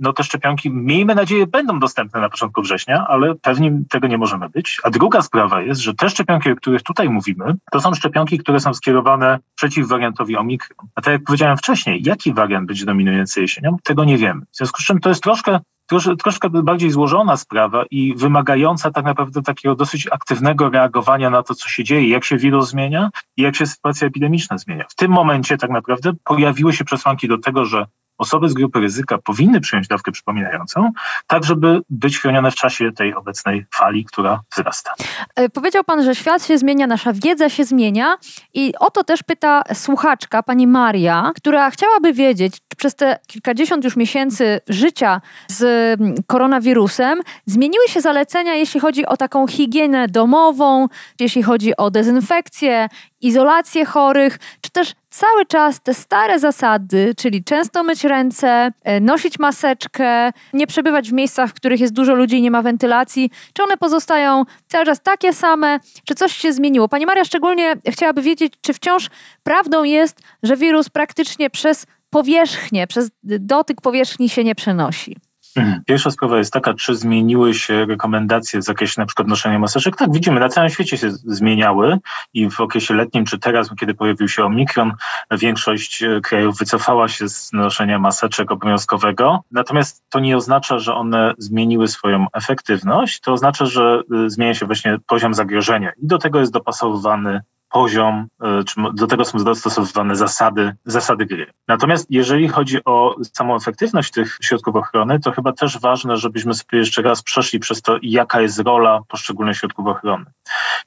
no, 0.00 0.12
te 0.12 0.24
szczepionki, 0.24 0.70
miejmy 0.70 1.14
nadzieję, 1.14 1.46
będą 1.46 1.78
dostępne 1.78 2.20
na 2.20 2.28
początku 2.28 2.62
września, 2.62 3.06
ale 3.08 3.34
pewnie 3.34 3.80
tego 3.88 4.06
nie 4.06 4.18
możemy 4.18 4.48
być. 4.48 4.80
A 4.84 4.90
druga 4.90 5.22
sprawa 5.22 5.60
jest, 5.60 5.80
że 5.80 5.94
te 5.94 6.10
szczepionki, 6.10 6.50
o 6.50 6.56
których 6.56 6.82
tutaj 6.82 7.08
mówimy, 7.08 7.54
to 7.72 7.80
są 7.80 7.94
szczepionki, 7.94 8.38
które 8.38 8.60
są 8.60 8.74
skierowane 8.74 9.38
przeciw 9.54 9.88
wariantowi 9.88 10.36
Omikron. 10.36 10.88
A 10.94 11.02
tak 11.02 11.12
jak 11.12 11.24
powiedziałem 11.24 11.56
wcześniej, 11.56 12.02
jaki 12.04 12.34
wariant 12.34 12.66
będzie 12.66 12.84
dominujący 12.84 13.40
jesienią, 13.40 13.76
tego 13.84 14.04
nie 14.04 14.18
wiemy. 14.18 14.40
W 14.52 14.56
związku 14.56 14.82
z 14.82 14.84
czym 14.84 15.00
to 15.00 15.08
jest 15.08 15.22
troszkę 15.22 15.58
trosz- 15.90 16.16
troszkę 16.16 16.50
bardziej 16.50 16.90
złożona 16.90 17.36
sprawa 17.36 17.84
i 17.90 18.14
wymagająca 18.16 18.90
tak 18.90 19.04
naprawdę 19.04 19.42
takiego 19.42 19.74
dosyć 19.74 20.06
aktywnego 20.06 20.70
reagowania 20.70 21.30
na 21.30 21.42
to, 21.42 21.54
co 21.54 21.68
się 21.68 21.84
dzieje, 21.84 22.08
jak 22.08 22.24
się 22.24 22.36
wirus 22.36 22.68
zmienia 22.68 23.10
i 23.36 23.42
jak 23.42 23.56
się 23.56 23.66
sytuacja 23.66 24.08
epidemiczna 24.08 24.58
zmienia. 24.58 24.84
W 24.88 24.94
tym 24.94 25.10
momencie 25.10 25.56
tak 25.56 25.70
naprawdę 25.70 26.12
pojawiły 26.24 26.72
się 26.72 26.84
przesłanki 26.84 27.28
do 27.28 27.38
tego, 27.38 27.64
że 27.64 27.86
osoby 28.20 28.48
z 28.48 28.54
grupy 28.54 28.80
ryzyka 28.80 29.18
powinny 29.18 29.60
przyjąć 29.60 29.88
dawkę 29.88 30.12
przypominającą, 30.12 30.92
tak 31.26 31.44
żeby 31.44 31.80
być 31.90 32.18
chronione 32.18 32.50
w 32.50 32.54
czasie 32.54 32.92
tej 32.92 33.14
obecnej 33.14 33.66
fali, 33.74 34.04
która 34.04 34.40
wzrasta. 34.52 34.94
E, 35.36 35.48
powiedział 35.48 35.84
Pan, 35.84 36.04
że 36.04 36.14
świat 36.14 36.46
się 36.46 36.58
zmienia, 36.58 36.86
nasza 36.86 37.12
wiedza 37.12 37.48
się 37.48 37.64
zmienia 37.64 38.16
i 38.54 38.72
o 38.80 38.90
to 38.90 39.04
też 39.04 39.22
pyta 39.22 39.62
słuchaczka, 39.74 40.42
pani 40.42 40.66
Maria, 40.66 41.32
która 41.36 41.70
chciałaby 41.70 42.12
wiedzieć, 42.12 42.54
czy 42.68 42.76
przez 42.76 42.94
te 42.94 43.18
kilkadziesiąt 43.26 43.84
już 43.84 43.96
miesięcy 43.96 44.60
życia 44.68 45.20
z 45.48 45.62
mm, 46.00 46.14
koronawirusem 46.26 47.20
zmieniły 47.46 47.88
się 47.88 48.00
zalecenia, 48.00 48.54
jeśli 48.54 48.80
chodzi 48.80 49.06
o 49.06 49.16
taką 49.16 49.46
higienę 49.46 50.08
domową, 50.08 50.86
jeśli 51.20 51.42
chodzi 51.42 51.76
o 51.76 51.90
dezynfekcję, 51.90 52.88
izolację 53.20 53.84
chorych, 53.84 54.38
czy 54.60 54.70
też 54.70 54.92
cały 55.10 55.46
czas 55.46 55.80
te 55.80 55.94
stare 55.94 56.38
zasady, 56.38 57.14
czyli 57.16 57.44
często 57.44 57.82
myć 57.82 58.04
ręce, 58.04 58.70
e, 58.82 59.00
nosić 59.00 59.38
maseczkę, 59.38 60.32
nie 60.52 60.66
przebywać 60.66 61.10
w 61.10 61.12
miejscach, 61.12 61.50
w 61.50 61.54
których 61.54 61.80
jest 61.80 61.92
dużo 61.92 62.14
ludzi 62.14 62.36
i 62.36 62.42
nie 62.42 62.50
ma 62.50 62.62
wentylacji, 62.62 63.30
czy 63.52 63.62
one 63.62 63.76
pozostają 63.76 64.44
cały 64.68 64.84
czas 64.84 65.00
takie 65.02 65.32
same, 65.32 65.78
czy 66.04 66.14
coś 66.14 66.36
się 66.36 66.52
zmieniło? 66.52 66.88
Pani 66.88 67.06
Maria 67.06 67.24
szczególnie 67.24 67.74
chciałaby 67.88 68.22
wiedzieć, 68.22 68.52
czy 68.60 68.72
wciąż 68.72 69.10
prawdą 69.42 69.84
jest, 69.84 70.20
że 70.42 70.56
wirus 70.56 70.88
praktycznie 70.88 71.50
przez 71.50 71.86
powierzchnię, 72.10 72.86
przez 72.86 73.10
dotyk 73.22 73.80
powierzchni 73.80 74.28
się 74.28 74.44
nie 74.44 74.54
przenosi. 74.54 75.16
Mhm. 75.56 75.82
Pierwsza 75.86 76.10
sprawa 76.10 76.38
jest 76.38 76.52
taka, 76.52 76.74
czy 76.74 76.96
zmieniły 76.96 77.54
się 77.54 77.86
rekomendacje 77.86 78.60
w 78.60 78.64
zakresie 78.64 79.00
na 79.00 79.06
przykład 79.06 79.28
noszenia 79.28 79.58
maseczek? 79.58 79.96
Tak, 79.96 80.12
widzimy, 80.12 80.40
na 80.40 80.48
całym 80.48 80.70
świecie 80.70 80.98
się 80.98 81.10
zmieniały 81.10 81.98
i 82.34 82.50
w 82.50 82.60
okresie 82.60 82.94
letnim, 82.94 83.24
czy 83.24 83.38
teraz, 83.38 83.70
kiedy 83.80 83.94
pojawił 83.94 84.28
się 84.28 84.44
omikron, 84.44 84.92
większość 85.30 86.02
e, 86.02 86.20
krajów 86.20 86.58
wycofała 86.58 87.08
się 87.08 87.28
z 87.28 87.52
noszenia 87.52 87.98
maseczek 87.98 88.50
obowiązkowego. 88.50 89.44
Natomiast 89.50 90.04
to 90.08 90.20
nie 90.20 90.36
oznacza, 90.36 90.78
że 90.78 90.94
one 90.94 91.34
zmieniły 91.38 91.88
swoją 91.88 92.26
efektywność, 92.32 93.20
to 93.20 93.32
oznacza, 93.32 93.66
że 93.66 94.02
e, 94.26 94.30
zmienia 94.30 94.54
się 94.54 94.66
właśnie 94.66 94.98
poziom 95.06 95.34
zagrożenia 95.34 95.92
i 96.02 96.06
do 96.06 96.18
tego 96.18 96.40
jest 96.40 96.52
dopasowywany 96.52 97.40
poziom, 97.70 98.26
e, 98.42 98.64
czy 98.64 98.80
do 98.94 99.06
tego 99.06 99.24
są 99.24 99.38
dostosowywane 99.38 100.16
zasady, 100.16 100.72
zasady 100.84 101.26
gry. 101.26 101.46
Natomiast 101.68 102.06
jeżeli 102.10 102.48
chodzi 102.48 102.84
o 102.84 103.16
samą 103.34 103.56
efektywność 103.56 104.10
tych 104.10 104.38
środków 104.42 104.76
ochrony, 104.76 105.20
to 105.20 105.32
chyba 105.32 105.52
też 105.52 105.78
ważne, 105.78 106.16
żebyśmy 106.16 106.54
sobie 106.54 106.78
jeszcze 106.78 107.02
raz 107.02 107.22
przeszli 107.22 107.58
przez 107.58 107.82
to, 107.82 107.96
jaka 108.02 108.40
jest 108.40 108.58
rola 108.58 109.00
poszczególnych 109.08 109.56
środków 109.56 109.86
ochrony. 109.86 110.24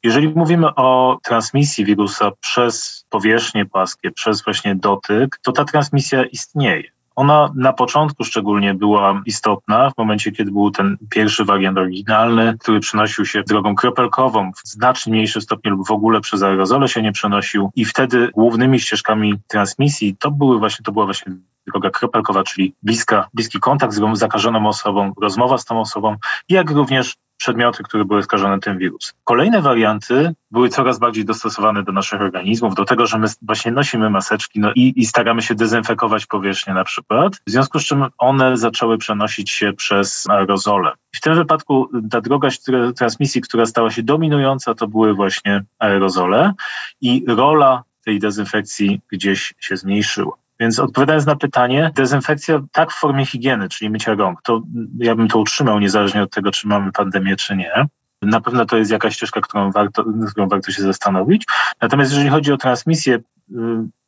Jeżeli 0.04 0.30
mówimy 0.30 0.76
o 0.76 1.20
transmisji 1.24 1.86
wirusa 1.86 2.32
przez 2.40 3.06
powierzchnie 3.10 3.66
płaskie, 3.66 4.12
przez 4.12 4.44
właśnie 4.44 4.76
dotyk, 4.76 5.40
to 5.42 5.52
ta 5.52 5.66
transmisja 5.66 6.26
istnieje. 6.26 6.93
Ona 7.16 7.52
na 7.56 7.74
początku 7.74 8.24
szczególnie 8.24 8.74
była 8.74 9.22
istotna, 9.26 9.90
w 9.90 9.98
momencie, 9.98 10.32
kiedy 10.32 10.52
był 10.52 10.72
ten 10.72 10.98
pierwszy 11.10 11.46
wariant 11.46 11.78
oryginalny, 11.78 12.56
który 12.60 12.80
przenosił 12.80 13.26
się 13.26 13.44
drogą 13.44 13.76
kropelkową 13.76 14.52
w 14.52 14.68
znacznie 14.68 15.14
mniejszym 15.14 15.42
stopniu 15.42 15.72
lub 15.72 15.88
w 15.88 15.92
ogóle 15.92 16.22
przez 16.22 16.44
aerozole 16.44 16.88
się 16.88 17.02
nie 17.02 17.12
przenosił. 17.12 17.72
I 17.76 17.86
wtedy 17.86 18.30
głównymi 18.34 18.80
ścieżkami 18.80 19.34
transmisji 19.48 20.16
to 20.20 20.32
były 20.32 20.60
właśnie, 20.60 20.84
to 20.84 20.92
była 20.92 21.06
właśnie 21.06 21.34
droga 21.68 21.90
kropelkowa, 21.90 22.44
czyli 22.44 22.74
bliska, 22.84 23.28
bliski 23.34 23.60
kontakt 23.60 23.94
z 23.94 24.02
zakażoną 24.14 24.68
osobą, 24.68 25.14
rozmowa 25.22 25.58
z 25.58 25.66
tą 25.66 25.80
osobą, 25.80 26.16
jak 26.50 26.72
również 26.72 27.16
przedmioty, 27.38 27.84
które 27.84 28.06
były 28.06 28.24
skażone 28.24 28.60
tym 28.60 28.78
wirusem. 28.78 29.16
Kolejne 29.24 29.62
warianty 29.62 30.34
były 30.52 30.70
coraz 30.70 31.00
bardziej 31.00 31.26
dostosowane 31.26 31.84
do 31.84 31.92
naszych 31.92 32.22
organizmów, 32.22 32.76
do 32.76 32.86
tego, 32.86 33.08
że 33.08 33.20
my 33.20 33.28
właśnie 33.42 33.72
nosimy 33.72 34.10
maseczki 34.10 34.60
no 34.60 34.72
i, 34.76 34.94
i 34.96 35.06
staramy 35.06 35.42
się 35.42 35.56
dezynfekować 35.56 36.26
powierzchnię 36.26 36.74
na 36.74 36.84
przykład, 36.84 37.36
w 37.48 37.52
związku 37.52 37.80
z 37.80 37.86
czym 37.86 38.06
one 38.18 38.58
zaczęły 38.58 38.98
przenosić 38.98 39.52
się 39.52 39.74
przez 39.74 40.30
aerozole. 40.30 40.92
W 41.16 41.22
tym 41.22 41.36
wypadku 41.36 41.90
ta 42.12 42.22
droga 42.22 42.50
transmisji, 42.96 43.42
która 43.42 43.66
stała 43.66 43.92
się 43.92 44.04
dominująca, 44.04 44.76
to 44.76 44.88
były 44.88 45.14
właśnie 45.14 45.64
aerozole 45.80 46.54
i 47.02 47.26
rola 47.28 47.84
tej 48.06 48.20
dezynfekcji 48.20 49.02
gdzieś 49.12 49.54
się 49.60 49.78
zmniejszyła. 49.78 50.43
Więc 50.64 50.80
odpowiadając 50.80 51.26
na 51.26 51.36
pytanie, 51.36 51.92
dezynfekcja 51.96 52.62
tak 52.72 52.92
w 52.92 53.00
formie 53.00 53.26
higieny, 53.26 53.70
czyli 53.70 53.92
mycia 53.92 54.14
rąk, 54.14 54.42
to 54.42 54.62
ja 55.00 55.16
bym 55.16 55.28
to 55.28 55.40
utrzymał 55.40 55.80
niezależnie 55.80 56.24
od 56.24 56.32
tego, 56.32 56.52
czy 56.52 56.68
mamy 56.68 56.92
pandemię, 56.92 57.36
czy 57.36 57.56
nie. 57.56 57.86
Na 58.22 58.42
pewno 58.42 58.66
to 58.66 58.78
jest 58.78 58.92
jakaś 58.92 59.16
ścieżka, 59.16 59.42
którą 59.42 59.72
warto, 59.72 60.06
którą 60.32 60.48
warto 60.48 60.72
się 60.72 60.82
zastanowić. 60.82 61.46
Natomiast 61.82 62.12
jeżeli 62.12 62.30
chodzi 62.30 62.52
o 62.54 62.58
transmisję 62.58 63.16
y, 63.16 63.22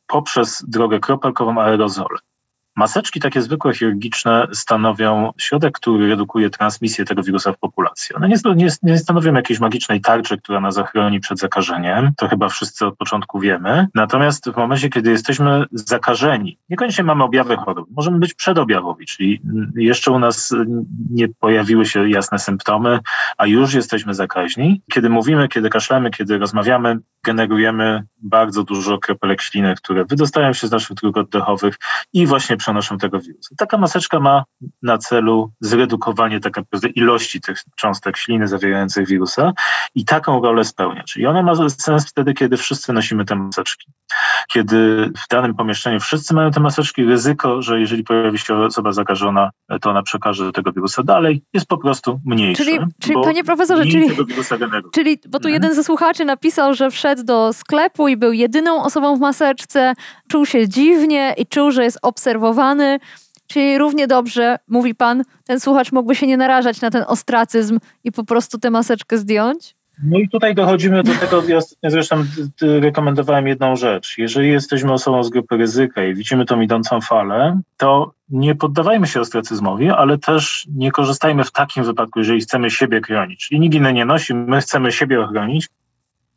poprzez 0.06 0.64
drogę 0.68 1.00
kropelkową 1.00 1.60
aerozole, 1.60 2.18
Maseczki 2.76 3.20
takie 3.20 3.42
zwykłe 3.42 3.74
chirurgiczne 3.74 4.46
stanowią 4.52 5.32
środek, 5.38 5.74
który 5.74 6.08
redukuje 6.08 6.50
transmisję 6.50 7.04
tego 7.04 7.22
wirusa 7.22 7.52
w 7.52 7.58
populacji. 7.58 8.14
One 8.14 8.28
nie, 8.28 8.36
nie, 8.56 8.68
nie 8.82 8.98
stanowią 8.98 9.34
jakiejś 9.34 9.60
magicznej 9.60 10.00
tarczy, 10.00 10.38
która 10.38 10.60
nas 10.60 10.78
ochroni 10.78 11.20
przed 11.20 11.38
zakażeniem. 11.38 12.12
To 12.16 12.28
chyba 12.28 12.48
wszyscy 12.48 12.86
od 12.86 12.96
początku 12.96 13.40
wiemy. 13.40 13.86
Natomiast 13.94 14.50
w 14.50 14.56
momencie, 14.56 14.88
kiedy 14.88 15.10
jesteśmy 15.10 15.64
zakażeni, 15.72 16.58
niekoniecznie 16.68 17.04
mamy 17.04 17.24
objawy 17.24 17.56
choroby, 17.56 17.92
możemy 17.96 18.18
być 18.18 18.34
przedobjawowi, 18.34 19.06
czyli 19.06 19.40
jeszcze 19.76 20.10
u 20.10 20.18
nas 20.18 20.54
nie 21.10 21.28
pojawiły 21.28 21.86
się 21.86 22.10
jasne 22.10 22.38
symptomy, 22.38 22.98
a 23.36 23.46
już 23.46 23.74
jesteśmy 23.74 24.14
zakaźni. 24.14 24.82
Kiedy 24.92 25.10
mówimy, 25.10 25.48
kiedy 25.48 25.70
kaszlemy, 25.70 26.10
kiedy 26.10 26.38
rozmawiamy, 26.38 26.98
generujemy 27.24 28.02
bardzo 28.22 28.64
dużo 28.64 28.98
kropelek 28.98 29.42
śliny, 29.42 29.74
które 29.76 30.04
wydostają 30.04 30.52
się 30.52 30.66
z 30.66 30.70
naszych 30.70 30.96
dróg 30.96 31.16
oddechowych 31.16 31.76
i 32.12 32.26
właśnie 32.26 32.56
przenoszą 32.66 32.98
tego 32.98 33.20
wirusa. 33.20 33.54
Taka 33.58 33.78
maseczka 33.78 34.20
ma 34.20 34.44
na 34.82 34.98
celu 34.98 35.50
zredukowanie 35.60 36.40
tak 36.40 36.56
naprawdę 36.56 36.88
ilości 36.88 37.40
tych 37.40 37.58
cząstek 37.76 38.16
śliny 38.16 38.48
zawierających 38.48 39.08
wirusa 39.08 39.52
i 39.94 40.04
taką 40.04 40.42
rolę 40.42 40.64
spełnia. 40.64 41.02
Czyli 41.02 41.26
ona 41.26 41.42
ma 41.42 41.54
sens 41.68 42.10
wtedy, 42.10 42.34
kiedy 42.34 42.56
wszyscy 42.56 42.92
nosimy 42.92 43.24
te 43.24 43.36
maseczki. 43.36 43.92
Kiedy 44.48 45.10
w 45.18 45.28
danym 45.30 45.54
pomieszczeniu 45.54 46.00
wszyscy 46.00 46.34
mają 46.34 46.50
te 46.50 46.60
maseczki, 46.60 47.04
ryzyko, 47.04 47.62
że 47.62 47.80
jeżeli 47.80 48.04
pojawi 48.04 48.38
się 48.38 48.56
osoba 48.56 48.92
zakażona, 48.92 49.50
to 49.80 49.90
ona 49.90 50.02
przekaże 50.02 50.52
tego 50.52 50.72
wirusa 50.72 51.02
dalej, 51.02 51.42
jest 51.54 51.66
po 51.66 51.78
prostu 51.78 52.20
mniejsze. 52.24 52.64
Czyli, 52.64 52.78
czyli 53.00 53.16
panie 53.24 53.44
profesorze, 53.44 53.82
czyli, 53.82 54.08
czyli, 54.92 55.18
bo 55.28 55.38
tu 55.38 55.48
mhm. 55.48 55.54
jeden 55.54 55.74
ze 55.74 55.84
słuchaczy 55.84 56.24
napisał, 56.24 56.74
że 56.74 56.90
wszedł 56.90 57.24
do 57.24 57.52
sklepu 57.52 58.08
i 58.08 58.16
był 58.16 58.32
jedyną 58.32 58.84
osobą 58.84 59.16
w 59.16 59.20
maseczce, 59.20 59.94
czuł 60.28 60.46
się 60.46 60.68
dziwnie 60.68 61.34
i 61.38 61.46
czuł, 61.46 61.70
że 61.70 61.84
jest 61.84 61.98
obserwowany. 62.02 62.55
Czyli 63.46 63.78
równie 63.78 64.06
dobrze, 64.06 64.58
mówi 64.68 64.94
pan, 64.94 65.22
ten 65.44 65.60
słuchacz 65.60 65.92
mógłby 65.92 66.14
się 66.14 66.26
nie 66.26 66.36
narażać 66.36 66.80
na 66.80 66.90
ten 66.90 67.04
ostracyzm 67.06 67.78
i 68.04 68.12
po 68.12 68.24
prostu 68.24 68.58
tę 68.58 68.70
maseczkę 68.70 69.18
zdjąć? 69.18 69.76
No 70.02 70.18
i 70.18 70.28
tutaj 70.28 70.54
dochodzimy 70.54 71.02
do 71.02 71.14
tego, 71.14 71.42
ja 71.82 71.90
zresztą 71.90 72.24
rekomendowałem 72.60 73.46
jedną 73.46 73.76
rzecz. 73.76 74.18
Jeżeli 74.18 74.50
jesteśmy 74.50 74.92
osobą 74.92 75.22
z 75.22 75.30
grupy 75.30 75.56
ryzyka 75.56 76.04
i 76.04 76.14
widzimy 76.14 76.44
tą 76.44 76.60
idącą 76.60 77.00
falę, 77.00 77.60
to 77.76 78.12
nie 78.28 78.54
poddawajmy 78.54 79.06
się 79.06 79.20
ostracyzmowi, 79.20 79.90
ale 79.90 80.18
też 80.18 80.66
nie 80.74 80.90
korzystajmy 80.90 81.44
w 81.44 81.52
takim 81.52 81.84
wypadku, 81.84 82.18
jeżeli 82.18 82.40
chcemy 82.40 82.70
siebie 82.70 83.00
chronić. 83.00 83.46
Czyli 83.48 83.60
nikt 83.60 83.74
inny 83.74 83.92
nie 83.92 84.04
nosi, 84.04 84.34
my 84.34 84.60
chcemy 84.60 84.92
siebie 84.92 85.20
ochronić, 85.20 85.68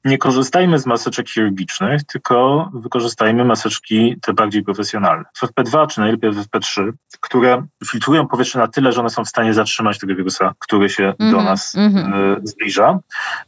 nie 0.06 0.18
korzystajmy 0.18 0.80
z 0.80 0.86
maseczek 0.86 1.30
chirurgicznych, 1.30 2.04
tylko 2.04 2.70
wykorzystajmy 2.74 3.46
maseczki 3.46 4.16
te 4.22 4.34
bardziej 4.34 4.64
profesjonalne. 4.64 5.26
FFP2 5.42 5.88
czy 5.88 6.00
najlepiej 6.00 6.32
FFP3, 6.32 6.92
które 7.20 7.66
filtrują 7.86 8.28
powietrze 8.28 8.60
na 8.60 8.68
tyle, 8.68 8.92
że 8.92 9.00
one 9.00 9.10
są 9.10 9.26
w 9.26 9.30
stanie 9.30 9.54
zatrzymać 9.54 10.00
tego 10.00 10.16
wirusa, 10.16 10.54
który 10.60 10.90
się 10.90 11.04
mm 11.04 11.16
-hmm, 11.16 11.32
do 11.32 11.38
mhm, 11.38 11.46
nas 11.46 11.76
mm 11.76 11.94
-hmm. 11.94 12.36
zbliża. 12.44 13.00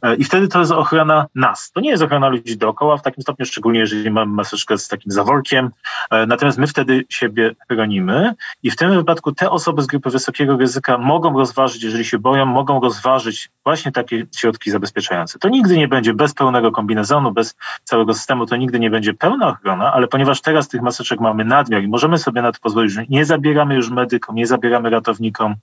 E, 0.02 0.14
I 0.14 0.24
wtedy 0.24 0.48
to 0.48 0.58
jest 0.58 0.72
ochrona 0.72 1.26
nas. 1.34 1.72
To 1.72 1.80
nie 1.80 1.90
jest 1.90 2.02
ochrona 2.02 2.28
ludzi 2.28 2.56
dookoła 2.56 2.96
w 2.96 3.02
takim 3.02 3.22
stopniu, 3.22 3.46
szczególnie 3.46 3.80
jeżeli 3.80 4.10
mamy 4.10 4.32
maseczkę 4.32 4.78
z 4.78 4.88
takim 4.88 5.12
zaworkiem. 5.12 5.70
E, 6.10 6.26
natomiast 6.26 6.58
my 6.58 6.66
wtedy 6.66 7.04
siebie 7.08 7.54
chronimy 7.70 8.34
i 8.62 8.70
w 8.70 8.76
tym 8.76 8.90
wypadku 8.90 9.32
te 9.32 9.50
osoby 9.50 9.82
z 9.82 9.86
grupy 9.86 10.10
wysokiego 10.10 10.56
ryzyka 10.56 10.98
mogą 10.98 11.38
rozważyć, 11.38 11.82
jeżeli 11.82 12.04
się 12.04 12.18
boją, 12.18 12.46
mogą 12.46 12.80
rozważyć 12.80 13.50
właśnie 13.64 13.92
takie 13.92 14.26
środki 14.36 14.70
zabezpieczające. 14.70 15.38
To 15.38 15.48
nigdy 15.48 15.76
nie 15.76 15.88
będzie 15.88 16.14
bez 16.14 16.34
pełnego 16.42 16.72
kombinezonu, 16.72 17.32
bez 17.32 17.54
całego 17.84 18.14
systemu, 18.14 18.46
to 18.46 18.56
nigdy 18.56 18.80
nie 18.80 18.90
będzie 18.90 19.14
pełna 19.14 19.48
ochrona, 19.48 19.92
ale 19.92 20.08
ponieważ 20.08 20.40
teraz 20.40 20.68
tych 20.68 20.82
maseczek 20.82 21.20
mamy 21.20 21.44
nadmiar 21.44 21.82
i 21.82 21.88
możemy 21.88 22.18
sobie 22.18 22.42
na 22.42 22.52
to 22.52 22.58
pozwolić, 22.62 22.92
że 22.92 23.04
nie 23.08 23.24
zabieramy 23.24 23.74
już 23.74 23.90
medykom, 23.90 24.34
nie 24.34 24.46
zabieramy 24.46 24.90
ratownikom, 24.90 25.54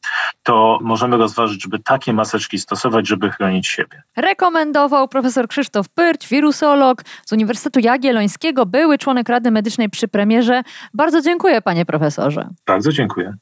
to 0.43 0.79
możemy 0.81 1.17
rozważyć, 1.17 1.63
żeby 1.63 1.79
takie 1.79 2.13
maseczki 2.13 2.59
stosować, 2.59 3.07
żeby 3.07 3.31
chronić 3.31 3.67
siebie. 3.67 4.03
Rekomendował 4.17 5.07
profesor 5.07 5.47
Krzysztof 5.47 5.89
Pyrć, 5.89 6.27
wirusolog 6.27 7.03
z 7.25 7.33
Uniwersytetu 7.33 7.79
Jagiellońskiego, 7.79 8.65
były 8.65 8.97
członek 8.97 9.29
Rady 9.29 9.51
Medycznej 9.51 9.89
przy 9.89 10.07
premierze. 10.07 10.61
Bardzo 10.93 11.21
dziękuję 11.21 11.61
panie 11.61 11.85
profesorze. 11.85 12.49
Bardzo 12.67 12.91
dziękuję. 12.91 13.33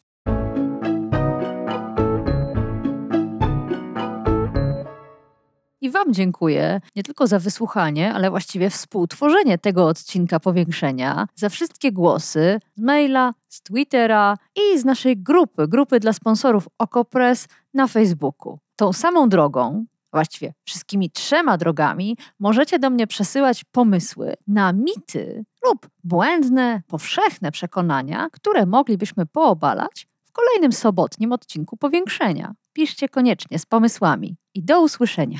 I 5.81 5.89
Wam 5.89 6.13
dziękuję 6.13 6.81
nie 6.95 7.03
tylko 7.03 7.27
za 7.27 7.39
wysłuchanie, 7.39 8.13
ale 8.13 8.29
właściwie 8.29 8.69
współtworzenie 8.69 9.57
tego 9.57 9.87
odcinka 9.87 10.39
powiększenia, 10.39 11.27
za 11.35 11.49
wszystkie 11.49 11.91
głosy 11.91 12.59
z 12.77 12.81
maila, 12.81 13.33
z 13.47 13.61
Twittera 13.61 14.37
i 14.55 14.79
z 14.79 14.85
naszej 14.85 15.17
grupy, 15.17 15.67
grupy 15.67 15.99
dla 15.99 16.13
sponsorów 16.13 16.67
Okopres 16.77 17.47
na 17.73 17.87
Facebooku. 17.87 18.59
Tą 18.75 18.93
samą 18.93 19.29
drogą, 19.29 19.85
właściwie 20.13 20.53
wszystkimi 20.63 21.11
trzema 21.11 21.57
drogami, 21.57 22.17
możecie 22.39 22.79
do 22.79 22.89
mnie 22.89 23.07
przesyłać 23.07 23.63
pomysły 23.63 24.33
na 24.47 24.73
mity 24.73 25.45
lub 25.65 25.87
błędne, 26.03 26.81
powszechne 26.87 27.51
przekonania, 27.51 28.27
które 28.31 28.65
moglibyśmy 28.65 29.25
poobalać 29.25 30.07
w 30.25 30.31
kolejnym 30.31 30.71
sobotnim 30.71 31.31
odcinku 31.31 31.77
powiększenia. 31.77 32.53
Piszcie 32.73 33.09
koniecznie 33.09 33.59
z 33.59 33.65
pomysłami 33.65 34.35
i 34.53 34.63
do 34.63 34.81
usłyszenia. 34.81 35.39